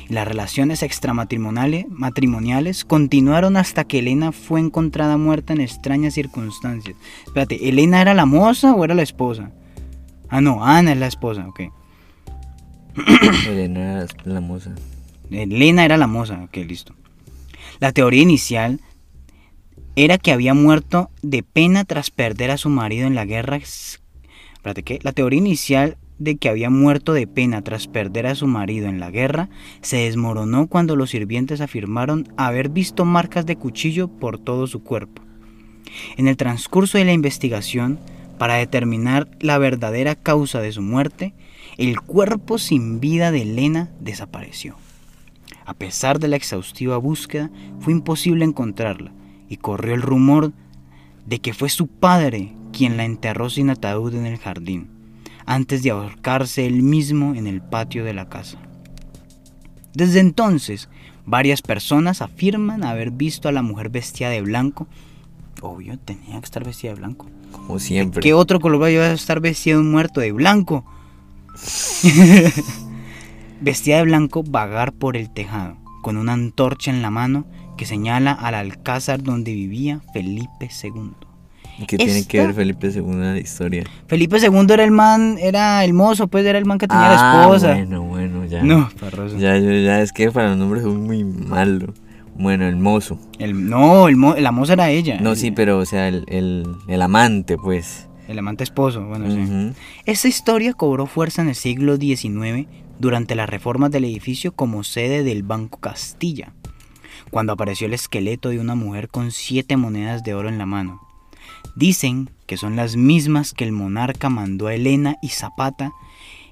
Y 0.08 0.12
las 0.12 0.26
relaciones 0.26 0.82
extramatrimoniales 0.82 1.86
matrimoniales 1.88 2.84
continuaron 2.84 3.56
hasta 3.56 3.84
que 3.84 4.00
Elena 4.00 4.32
fue 4.32 4.60
encontrada 4.60 5.16
muerta 5.16 5.52
en 5.52 5.60
extrañas 5.60 6.14
circunstancias. 6.14 6.96
Espérate, 7.26 7.68
¿Elena 7.68 8.00
era 8.00 8.14
la 8.14 8.26
moza 8.26 8.74
o 8.74 8.84
era 8.84 8.94
la 8.94 9.02
esposa? 9.02 9.52
Ah, 10.28 10.40
no, 10.40 10.64
Ana 10.64 10.92
es 10.92 10.98
la 10.98 11.06
esposa, 11.06 11.46
ok. 11.48 11.60
Elena 13.46 13.80
era 13.80 14.06
la 14.24 14.40
moza. 14.40 14.74
Elena 15.30 15.84
era 15.84 15.96
la 15.96 16.06
moza, 16.06 16.42
ok, 16.44 16.56
listo. 16.58 16.94
La 17.80 17.92
teoría 17.92 18.22
inicial 18.22 18.80
era 19.96 20.18
que 20.18 20.32
había 20.32 20.54
muerto 20.54 21.10
de 21.22 21.42
pena 21.42 21.84
tras 21.84 22.10
perder 22.10 22.50
a 22.50 22.56
su 22.56 22.68
marido 22.68 23.06
en 23.06 23.14
la 23.14 23.24
guerra. 23.24 23.56
Espérate, 23.56 24.82
¿qué? 24.82 24.98
La 25.02 25.12
teoría 25.12 25.38
inicial 25.38 25.96
de 26.18 26.36
que 26.36 26.48
había 26.48 26.70
muerto 26.70 27.12
de 27.12 27.26
pena 27.26 27.62
tras 27.62 27.86
perder 27.86 28.26
a 28.26 28.34
su 28.34 28.46
marido 28.46 28.88
en 28.88 29.00
la 29.00 29.10
guerra 29.10 29.48
se 29.80 29.98
desmoronó 29.98 30.66
cuando 30.66 30.96
los 30.96 31.10
sirvientes 31.10 31.60
afirmaron 31.60 32.28
haber 32.36 32.68
visto 32.68 33.04
marcas 33.04 33.46
de 33.46 33.56
cuchillo 33.56 34.08
por 34.08 34.38
todo 34.38 34.66
su 34.66 34.82
cuerpo. 34.82 35.22
En 36.16 36.28
el 36.28 36.36
transcurso 36.36 36.98
de 36.98 37.04
la 37.04 37.12
investigación, 37.12 37.98
para 38.38 38.54
determinar 38.54 39.28
la 39.40 39.58
verdadera 39.58 40.14
causa 40.14 40.60
de 40.60 40.72
su 40.72 40.82
muerte, 40.82 41.34
el 41.76 42.00
cuerpo 42.00 42.58
sin 42.58 43.00
vida 43.00 43.30
de 43.30 43.42
Elena 43.42 43.90
desapareció. 44.00 44.76
A 45.64 45.74
pesar 45.74 46.18
de 46.18 46.28
la 46.28 46.36
exhaustiva 46.36 46.96
búsqueda, 46.96 47.50
fue 47.80 47.92
imposible 47.92 48.44
encontrarla 48.44 49.12
y 49.48 49.56
corrió 49.56 49.94
el 49.94 50.02
rumor 50.02 50.52
de 51.26 51.40
que 51.40 51.52
fue 51.52 51.68
su 51.68 51.86
padre 51.88 52.52
quien 52.72 52.96
la 52.96 53.04
enterró 53.04 53.50
sin 53.50 53.70
ataúd 53.70 54.14
en 54.14 54.26
el 54.26 54.38
jardín, 54.38 54.88
antes 55.48 55.82
de 55.82 55.90
ahorcarse 55.90 56.66
él 56.66 56.82
mismo 56.82 57.34
en 57.34 57.46
el 57.46 57.62
patio 57.62 58.04
de 58.04 58.12
la 58.12 58.28
casa. 58.28 58.58
Desde 59.94 60.20
entonces, 60.20 60.90
varias 61.24 61.62
personas 61.62 62.20
afirman 62.20 62.84
haber 62.84 63.10
visto 63.10 63.48
a 63.48 63.52
la 63.52 63.62
mujer 63.62 63.88
vestida 63.88 64.28
de 64.28 64.42
blanco. 64.42 64.86
Obvio, 65.62 65.98
tenía 65.98 66.38
que 66.38 66.44
estar 66.44 66.64
vestida 66.64 66.92
de 66.92 66.98
blanco. 66.98 67.30
Como 67.50 67.78
siempre. 67.78 68.20
¿Qué 68.20 68.34
otro 68.34 68.60
color 68.60 68.82
va 68.82 68.86
a 68.88 69.12
estar 69.12 69.40
vestido 69.40 69.78
de 69.78 69.86
un 69.86 69.90
muerto 69.90 70.20
de 70.20 70.32
blanco? 70.32 70.84
Vestida 73.60 73.96
de 73.96 74.02
blanco 74.02 74.44
vagar 74.44 74.92
por 74.92 75.16
el 75.16 75.30
tejado, 75.30 75.78
con 76.02 76.18
una 76.18 76.34
antorcha 76.34 76.90
en 76.90 77.00
la 77.00 77.10
mano 77.10 77.46
que 77.78 77.86
señala 77.86 78.32
al 78.32 78.54
alcázar 78.54 79.22
donde 79.22 79.54
vivía 79.54 80.02
Felipe 80.12 80.68
II. 80.84 81.27
¿Y 81.78 81.86
¿Qué 81.86 81.96
tiene 81.96 82.24
que 82.26 82.38
Esta- 82.38 82.46
ver 82.46 82.54
Felipe 82.54 82.88
II 82.88 82.98
en 82.98 83.20
la 83.34 83.38
historia? 83.38 83.84
Felipe 84.06 84.38
II 84.38 84.66
era 84.70 84.82
el 84.84 84.90
man, 84.90 85.36
era 85.40 85.84
el 85.84 85.92
mozo, 85.94 86.26
pues 86.28 86.44
era 86.44 86.58
el 86.58 86.64
man 86.66 86.78
que 86.78 86.88
tenía 86.88 87.08
la 87.08 87.32
Ah, 87.32 87.40
esposa. 87.42 87.74
Bueno, 87.74 88.02
bueno, 88.02 88.44
ya. 88.46 88.62
No, 88.62 88.88
parroso. 89.00 89.36
Ya, 89.38 89.56
ya, 89.58 90.00
es 90.02 90.12
que 90.12 90.30
para 90.30 90.48
los 90.50 90.58
nombres 90.58 90.82
soy 90.82 90.94
muy 90.96 91.24
malo. 91.24 91.94
Bueno, 92.36 92.66
el 92.68 92.76
mozo. 92.76 93.18
El, 93.38 93.68
no, 93.68 94.08
el 94.08 94.16
mo- 94.16 94.34
la 94.36 94.52
moza 94.52 94.72
era 94.74 94.90
ella. 94.90 95.20
No, 95.20 95.30
el, 95.32 95.36
sí, 95.36 95.50
pero, 95.50 95.78
o 95.78 95.84
sea, 95.86 96.08
el, 96.08 96.24
el, 96.28 96.66
el 96.88 97.02
amante, 97.02 97.56
pues. 97.56 98.08
El 98.28 98.38
amante 98.38 98.62
esposo, 98.64 99.04
bueno, 99.06 99.26
sí. 99.30 99.72
Esta 100.04 100.28
historia 100.28 100.72
cobró 100.74 101.06
fuerza 101.06 101.42
en 101.42 101.48
el 101.48 101.54
siglo 101.54 101.96
XIX 101.96 102.66
durante 102.98 103.34
las 103.34 103.48
reformas 103.48 103.90
del 103.90 104.04
edificio 104.04 104.52
como 104.52 104.84
sede 104.84 105.22
del 105.24 105.42
Banco 105.42 105.78
Castilla, 105.80 106.52
cuando 107.30 107.52
apareció 107.54 107.86
el 107.86 107.94
esqueleto 107.94 108.50
de 108.50 108.58
una 108.60 108.74
mujer 108.74 109.08
con 109.08 109.30
siete 109.30 109.76
monedas 109.76 110.22
de 110.24 110.34
oro 110.34 110.48
en 110.48 110.58
la 110.58 110.66
mano. 110.66 111.00
Dicen 111.78 112.30
que 112.46 112.56
son 112.56 112.74
las 112.74 112.96
mismas 112.96 113.52
que 113.52 113.62
el 113.62 113.70
monarca 113.70 114.28
mandó 114.28 114.66
a 114.66 114.74
Elena 114.74 115.14
y 115.22 115.28
Zapata 115.28 115.92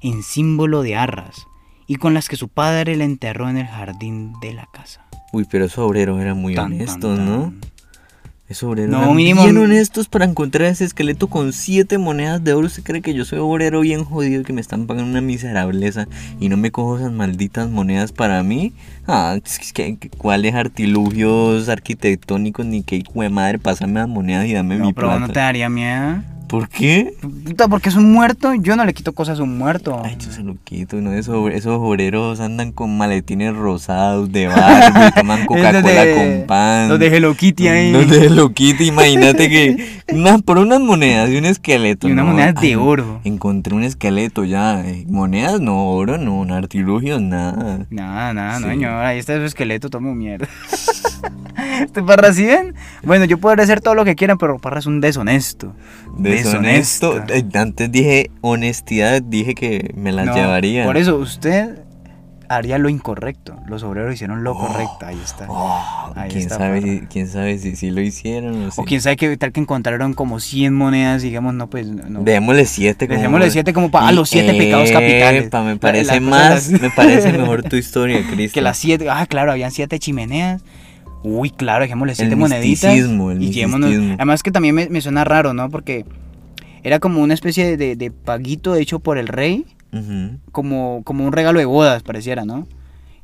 en 0.01 0.23
símbolo 0.23 0.83
de 0.83 0.95
arras 0.95 1.49
y 1.89 1.97
con 1.97 2.15
las 2.15 2.29
que 2.29 2.37
su 2.37 2.47
padre 2.49 2.95
la 2.95 3.07
enterró 3.07 3.49
en 3.49 3.57
el 3.57 3.67
jardín 3.67 4.35
de 4.41 4.55
la 4.55 4.69
casa. 4.73 5.05
Uy, 5.33 5.45
pero 5.51 5.65
esos 5.65 5.79
obreros 5.79 6.21
eran 6.21 6.41
muy 6.41 6.55
Tan, 6.55 6.67
tan, 6.67 6.75
honestos, 6.75 7.17
tan. 7.17 7.27
¿no? 7.27 7.53
Esos 8.49 8.71
obreros 8.71 8.91
No, 8.93 9.03
eran 9.03 9.17
mínimo- 9.17 9.43
bien 9.43 9.57
honestos 9.59 10.07
para 10.09 10.25
encontrar 10.25 10.69
ese 10.71 10.85
esqueleto 10.85 11.27
con 11.27 11.53
siete 11.53 11.99
monedas 11.99 12.45
de 12.45 12.53
oro. 12.53 12.69
¿Usted 12.69 12.85
cree 12.85 13.03
que 13.03 13.13
yo 13.13 13.25
soy 13.25 13.41
obrero 13.41 13.81
bien 13.81 14.05
jodido 14.05 14.45
que 14.45 14.53
me 14.53 14.61
están 14.61 14.87
pagando 14.87 15.11
una 15.11 15.21
miserableza 15.21 16.07
y 16.39 16.49
no 16.49 16.57
me 16.57 16.71
cojo 16.71 16.97
esas 16.99 17.11
malditas 17.11 17.69
monedas 17.69 18.13
para 18.13 18.43
mí? 18.45 18.73
Ah, 19.09 19.37
es 19.45 19.59
que, 19.73 19.97
que- 19.97 20.11
¿cuáles 20.11 20.55
artilugios 20.55 21.69
arquitectónicos 21.69 22.65
ni 22.67 22.83
qué 22.83 22.97
hijo 22.97 23.21
de 23.23 23.31
madre? 23.31 23.59
Pásame 23.59 23.95
las 24.01 24.09
monedas 24.09 24.47
y 24.47 24.53
dame 24.53 24.77
No, 24.79 24.87
mi 24.87 24.93
pero 24.93 25.09
plata. 25.09 25.21
no 25.27 25.29
te 25.33 25.41
daría 25.41 25.69
miedo. 25.69 26.23
¿Por 26.49 26.69
qué? 26.69 27.13
Puta, 27.45 27.67
porque 27.67 27.89
es 27.89 27.97
un 27.97 28.13
muerto, 28.13 28.55
yo 28.55 28.77
no 28.77 28.85
le 28.85 28.95
quito 28.95 29.13
cosas 29.13 29.41
a 29.41 29.43
un 29.43 29.59
muerto. 29.59 30.01
Ay, 30.05 30.17
yo 30.25 30.31
se 30.31 30.45
lo 30.45 30.57
quito, 30.63 30.95
¿no? 31.01 31.13
Esos, 31.13 31.35
obre- 31.35 31.57
esos 31.57 31.81
obreros 31.81 32.39
andan 32.39 32.71
con 32.71 32.97
maletines 32.97 33.53
rosados 33.53 34.31
de 34.31 34.47
Barbie, 34.47 35.11
toman 35.17 35.45
Coca-Cola 35.47 36.05
con 36.15 36.47
pan. 36.47 36.89
Los 36.89 37.01
de 37.01 37.17
Hello 37.17 37.35
Kitty 37.35 37.67
ahí. 37.67 37.91
Los 37.91 38.09
de 38.09 38.27
Hello 38.37 38.53
Kitty, 38.53 38.88
imagínate 38.88 39.49
que 39.49 40.03
unas- 40.12 40.42
por 40.42 40.59
unas 40.59 40.79
monedas 40.79 41.31
y 41.31 41.38
un 41.38 41.46
esqueleto. 41.46 42.07
Y 42.07 42.12
unas 42.12 42.27
¿no? 42.27 42.33
monedas 42.33 42.55
de 42.61 42.66
Ay, 42.68 42.75
oro. 42.75 43.20
Encontré 43.25 43.75
un 43.75 43.83
esqueleto 43.83 44.44
ya. 44.44 44.83
eh, 44.87 45.07
Monedas 45.09 45.59
no, 45.59 45.88
oro 45.88 46.18
no, 46.18 46.44
no, 46.44 46.55
artilugios 46.55 47.22
nada. 47.22 47.87
Nada, 47.88 48.35
nada, 48.35 48.61
no, 48.61 48.66
Sí. 48.66 48.72
señor. 48.75 48.92
Ahí 48.92 49.18
está 49.18 49.37
su 49.37 49.44
esqueleto, 49.44 49.88
tome 49.88 50.14
mierda. 50.14 50.46
¿Este 51.81 52.03
Parra 52.03 52.31
sí 52.35 52.44
ven? 52.44 52.75
Bueno, 53.03 53.25
yo 53.25 53.38
podré 53.38 53.62
hacer 53.62 53.81
todo 53.81 53.94
lo 53.94 54.05
que 54.05 54.14
quieran, 54.16 54.37
pero 54.37 54.59
Parra 54.59 54.81
es 54.81 54.87
un 54.87 55.01
deshonesto. 55.01 55.75
Deshonesto. 56.18 57.14
Deshonesta. 57.20 57.61
Antes 57.62 57.90
dije 57.90 58.31
honestidad, 58.42 59.22
dije 59.22 59.55
que 59.55 59.94
me 59.96 60.12
las 60.12 60.27
No, 60.27 60.35
llevaría. 60.35 60.85
Por 60.85 60.99
eso, 60.99 61.16
usted 61.16 61.79
haría 62.49 62.79
lo 62.79 62.89
incorrecto. 62.89 63.57
Los 63.69 63.83
obreros 63.83 64.15
hicieron 64.15 64.45
lo 64.45 64.53
Oh. 64.53 64.67
correcto. 64.67 65.05
Ahí 65.07 65.21
está. 65.25 65.47
Oh, 65.51 66.13
Ahí 66.15 66.31
¿quién, 66.31 66.43
está, 66.43 66.57
sabe 66.59 66.81
si, 66.83 67.01
quién 67.11 67.27
sabe 67.29 67.59
si 67.59 67.77
sí 67.77 67.91
lo 67.91 68.01
hicieron 68.01 68.65
o, 68.65 68.69
O 68.69 68.71
si- 68.71 68.83
quién 68.85 69.01
sabe 69.01 69.17
que 69.17 69.37
tal 69.37 69.53
que 69.53 69.61
encontraron 69.61 70.15
como 70.15 70.39
100 70.41 70.73
monedas, 70.73 71.21
digamos, 71.23 71.53
no, 71.55 71.69
pues 71.69 71.87
no. 71.89 72.21
Dejémosle 72.23 72.65
siete. 72.67 73.07
como- 73.07 73.19
Dejémosle 73.19 73.51
siete 73.51 73.73
como 73.73 73.91
pa- 73.91 74.09
a 74.09 74.13
los 74.13 74.29
siete 74.29 74.55
pecados 74.55 74.91
capitales. 74.91 75.51
Me 75.53 75.77
parece 75.77 76.15
la 76.15 76.21
más, 76.21 76.71
me 76.71 76.91
parece 76.91 77.33
mejor 77.39 77.63
tu 77.65 77.77
historia, 77.77 78.19
Cristian. 78.27 78.51
Que 78.53 78.61
las 78.63 78.79
siete, 78.79 79.09
ah, 79.11 79.27
claro, 79.27 79.51
habían 79.53 79.71
siete 79.73 79.99
chimeneas. 79.99 80.63
Uy, 81.23 81.51
claro, 81.51 81.83
dejémosle 81.83 82.15
siete 82.15 82.33
El 82.33 82.39
moneditas. 82.39 82.93
misticismo, 82.93 83.31
el 83.33 83.43
y 83.43 83.51
llevémonos-. 83.51 84.15
Además 84.15 84.43
que 84.43 84.51
también 84.53 84.75
me, 84.75 84.89
me 84.89 85.01
suena 85.01 85.25
raro, 85.25 85.53
¿no? 85.55 85.69
Porque 85.71 86.05
era 86.85 87.01
como 87.01 87.21
una 87.21 87.35
especie 87.35 87.65
de, 87.67 87.77
de- 87.77 87.97
de 87.97 88.11
paguito 88.13 88.77
hecho 88.77 89.01
por 89.01 89.19
el 89.19 89.27
rey, 89.29 89.67
Ujú. 90.01 90.39
como, 90.53 91.03
como 91.05 91.25
un 91.27 91.33
regalo 91.33 91.59
de 91.59 91.65
bodas, 91.65 92.03
pareciera, 92.03 92.45
¿no? 92.45 92.67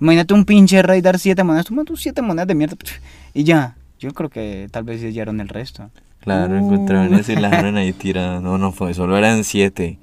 Imagínate 0.01 0.35
un 0.35 0.45
pinche 0.45 0.83
rey 0.83 1.01
dar 1.01 1.19
siete 1.19 1.45
monedas, 1.45 1.67
toma 1.67 1.85
tus 1.85 2.01
siete 2.03 2.23
monedas 2.23 2.49
de 2.49 2.55
mierda, 2.55 2.77
y 3.35 3.45
ya. 3.45 3.77
Yo 4.01 4.11
creo 4.13 4.29
que 4.31 4.67
tal 4.73 4.83
vez 4.83 5.01
sellaron 5.01 5.41
el 5.41 5.49
resto. 5.49 5.89
Claro, 6.21 6.55
Uh. 6.55 6.59
encontraron 6.73 7.15
eso 7.15 7.31
y 7.33 7.37
la 7.37 7.51
dejaron 7.51 7.77
ahí 7.77 7.93
tirada. 7.93 8.41
No, 8.41 8.59
no 8.59 8.73
fue, 8.73 8.95
solo 8.95 9.17
eran 9.17 9.45
siete. 9.45 9.99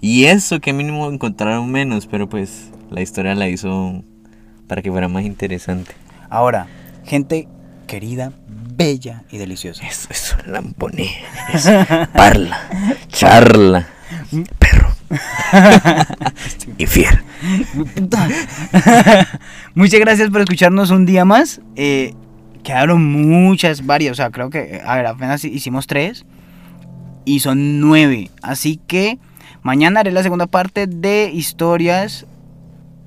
Y 0.00 0.24
eso 0.24 0.58
que 0.60 0.72
mínimo 0.72 1.10
encontraron 1.10 1.70
menos, 1.70 2.06
pero 2.06 2.28
pues 2.30 2.70
la 2.90 3.02
historia 3.02 3.34
la 3.34 3.48
hizo 3.48 4.02
para 4.68 4.80
que 4.80 4.90
fuera 4.90 5.08
más 5.08 5.24
interesante. 5.24 5.92
Ahora, 6.30 6.66
gente 7.04 7.46
querida, 7.86 8.32
bella 8.74 9.24
y 9.30 9.36
deliciosa. 9.36 9.86
Eso, 9.86 10.08
eso, 10.10 10.36
lamponé. 10.46 11.10
Parla, 12.14 12.58
charla, 13.08 13.86
perro. 15.50 16.04
y 16.78 16.86
fiel. 16.86 17.22
Puta. 17.94 18.28
Muchas 19.74 20.00
gracias 20.00 20.30
por 20.30 20.40
escucharnos 20.40 20.90
un 20.90 21.06
día 21.06 21.24
más. 21.24 21.60
Eh, 21.76 22.14
quedaron 22.62 23.04
muchas, 23.04 23.84
varias. 23.86 24.12
O 24.12 24.14
sea, 24.14 24.30
creo 24.30 24.50
que, 24.50 24.80
a 24.84 24.96
ver, 24.96 25.06
apenas 25.06 25.44
hicimos 25.44 25.86
tres. 25.86 26.24
Y 27.24 27.40
son 27.40 27.80
nueve. 27.80 28.30
Así 28.42 28.80
que 28.86 29.18
mañana 29.62 30.00
haré 30.00 30.10
la 30.10 30.22
segunda 30.22 30.46
parte 30.46 30.86
de 30.86 31.30
historias 31.32 32.26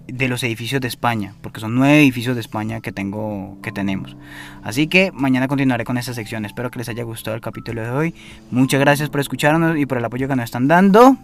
de 0.08 0.28
los 0.28 0.44
edificios 0.44 0.82
de 0.82 0.88
España, 0.88 1.34
porque 1.42 1.60
son 1.60 1.76
nueve 1.76 2.00
edificios 2.00 2.36
de 2.36 2.42
España 2.42 2.82
que 2.82 2.92
tengo, 2.92 3.58
que 3.62 3.72
tenemos. 3.72 4.16
Así 4.64 4.88
que 4.88 5.12
mañana 5.12 5.48
continuaré 5.48 5.84
con 5.84 5.98
esta 5.98 6.14
sección. 6.14 6.46
Espero 6.46 6.72
que 6.72 6.80
les 6.80 6.90
haya 6.90 7.04
gustado 7.04 7.36
el 7.36 7.42
capítulo 7.42 7.82
de 7.82 7.90
hoy. 7.90 8.16
Muchas 8.52 8.80
gracias 8.80 9.10
por 9.10 9.22
escucharnos 9.22 9.78
y 9.78 9.86
por 9.86 9.98
el 9.98 10.06
apoyo 10.06 10.28
que 10.28 10.36
nos 10.36 10.46
están 10.46 10.68
dando. 10.68 11.18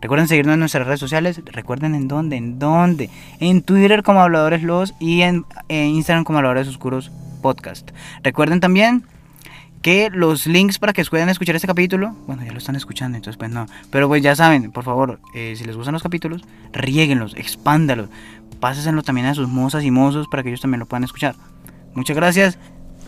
Recuerden 0.00 0.28
seguirnos 0.28 0.54
en 0.54 0.60
nuestras 0.60 0.86
redes 0.86 1.00
sociales. 1.00 1.42
Recuerden 1.46 1.94
en 1.94 2.08
dónde, 2.08 2.36
en 2.36 2.58
dónde. 2.58 3.10
En 3.40 3.62
Twitter 3.62 4.02
como 4.02 4.20
Habladores 4.20 4.62
Los 4.62 4.94
y 5.00 5.22
en, 5.22 5.44
Instagram 5.68 6.24
como 6.24 6.38
Habladores 6.38 6.68
Oscuros 6.68 7.10
Podcast. 7.42 7.90
Recuerden 8.22 8.60
también 8.60 9.04
que 9.82 10.10
los 10.10 10.46
links 10.46 10.78
para 10.78 10.92
que 10.92 11.04
puedan 11.04 11.28
escuchar 11.28 11.54
este 11.54 11.68
capítulo, 11.68 12.16
bueno, 12.26 12.44
ya 12.44 12.52
lo 12.52 12.58
están 12.58 12.74
escuchando, 12.74 13.16
entonces 13.16 13.38
pues 13.38 13.50
no. 13.50 13.66
Pero 13.90 14.08
pues 14.08 14.22
ya 14.22 14.34
saben, 14.34 14.72
por 14.72 14.84
favor, 14.84 15.20
eh, 15.34 15.54
si 15.56 15.64
les 15.64 15.76
gustan 15.76 15.92
los 15.92 16.02
capítulos, 16.02 16.42
riéguenlos, 16.72 17.34
expándalos, 17.36 18.08
pásenlo 18.60 19.02
también 19.02 19.28
a 19.28 19.34
sus 19.34 19.48
mozas 19.48 19.84
y 19.84 19.90
mozos 19.90 20.26
para 20.28 20.42
que 20.42 20.48
ellos 20.48 20.60
también 20.60 20.80
lo 20.80 20.86
puedan 20.86 21.04
escuchar. 21.04 21.36
Muchas 21.94 22.16
gracias. 22.16 22.58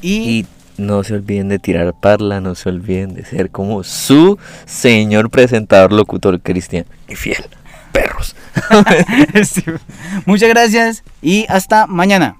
Y 0.02 0.46
no 0.80 1.04
se 1.04 1.14
olviden 1.14 1.48
de 1.48 1.58
tirar 1.58 1.94
parla, 1.94 2.40
no 2.40 2.54
se 2.54 2.68
olviden 2.68 3.14
de 3.14 3.24
ser 3.24 3.50
como 3.50 3.84
su 3.84 4.38
señor 4.66 5.30
presentador, 5.30 5.92
locutor 5.92 6.40
cristiano 6.40 6.86
y 7.08 7.14
fiel. 7.14 7.44
Perros. 7.92 8.36
Muchas 10.26 10.48
gracias 10.48 11.04
y 11.22 11.46
hasta 11.48 11.86
mañana. 11.86 12.36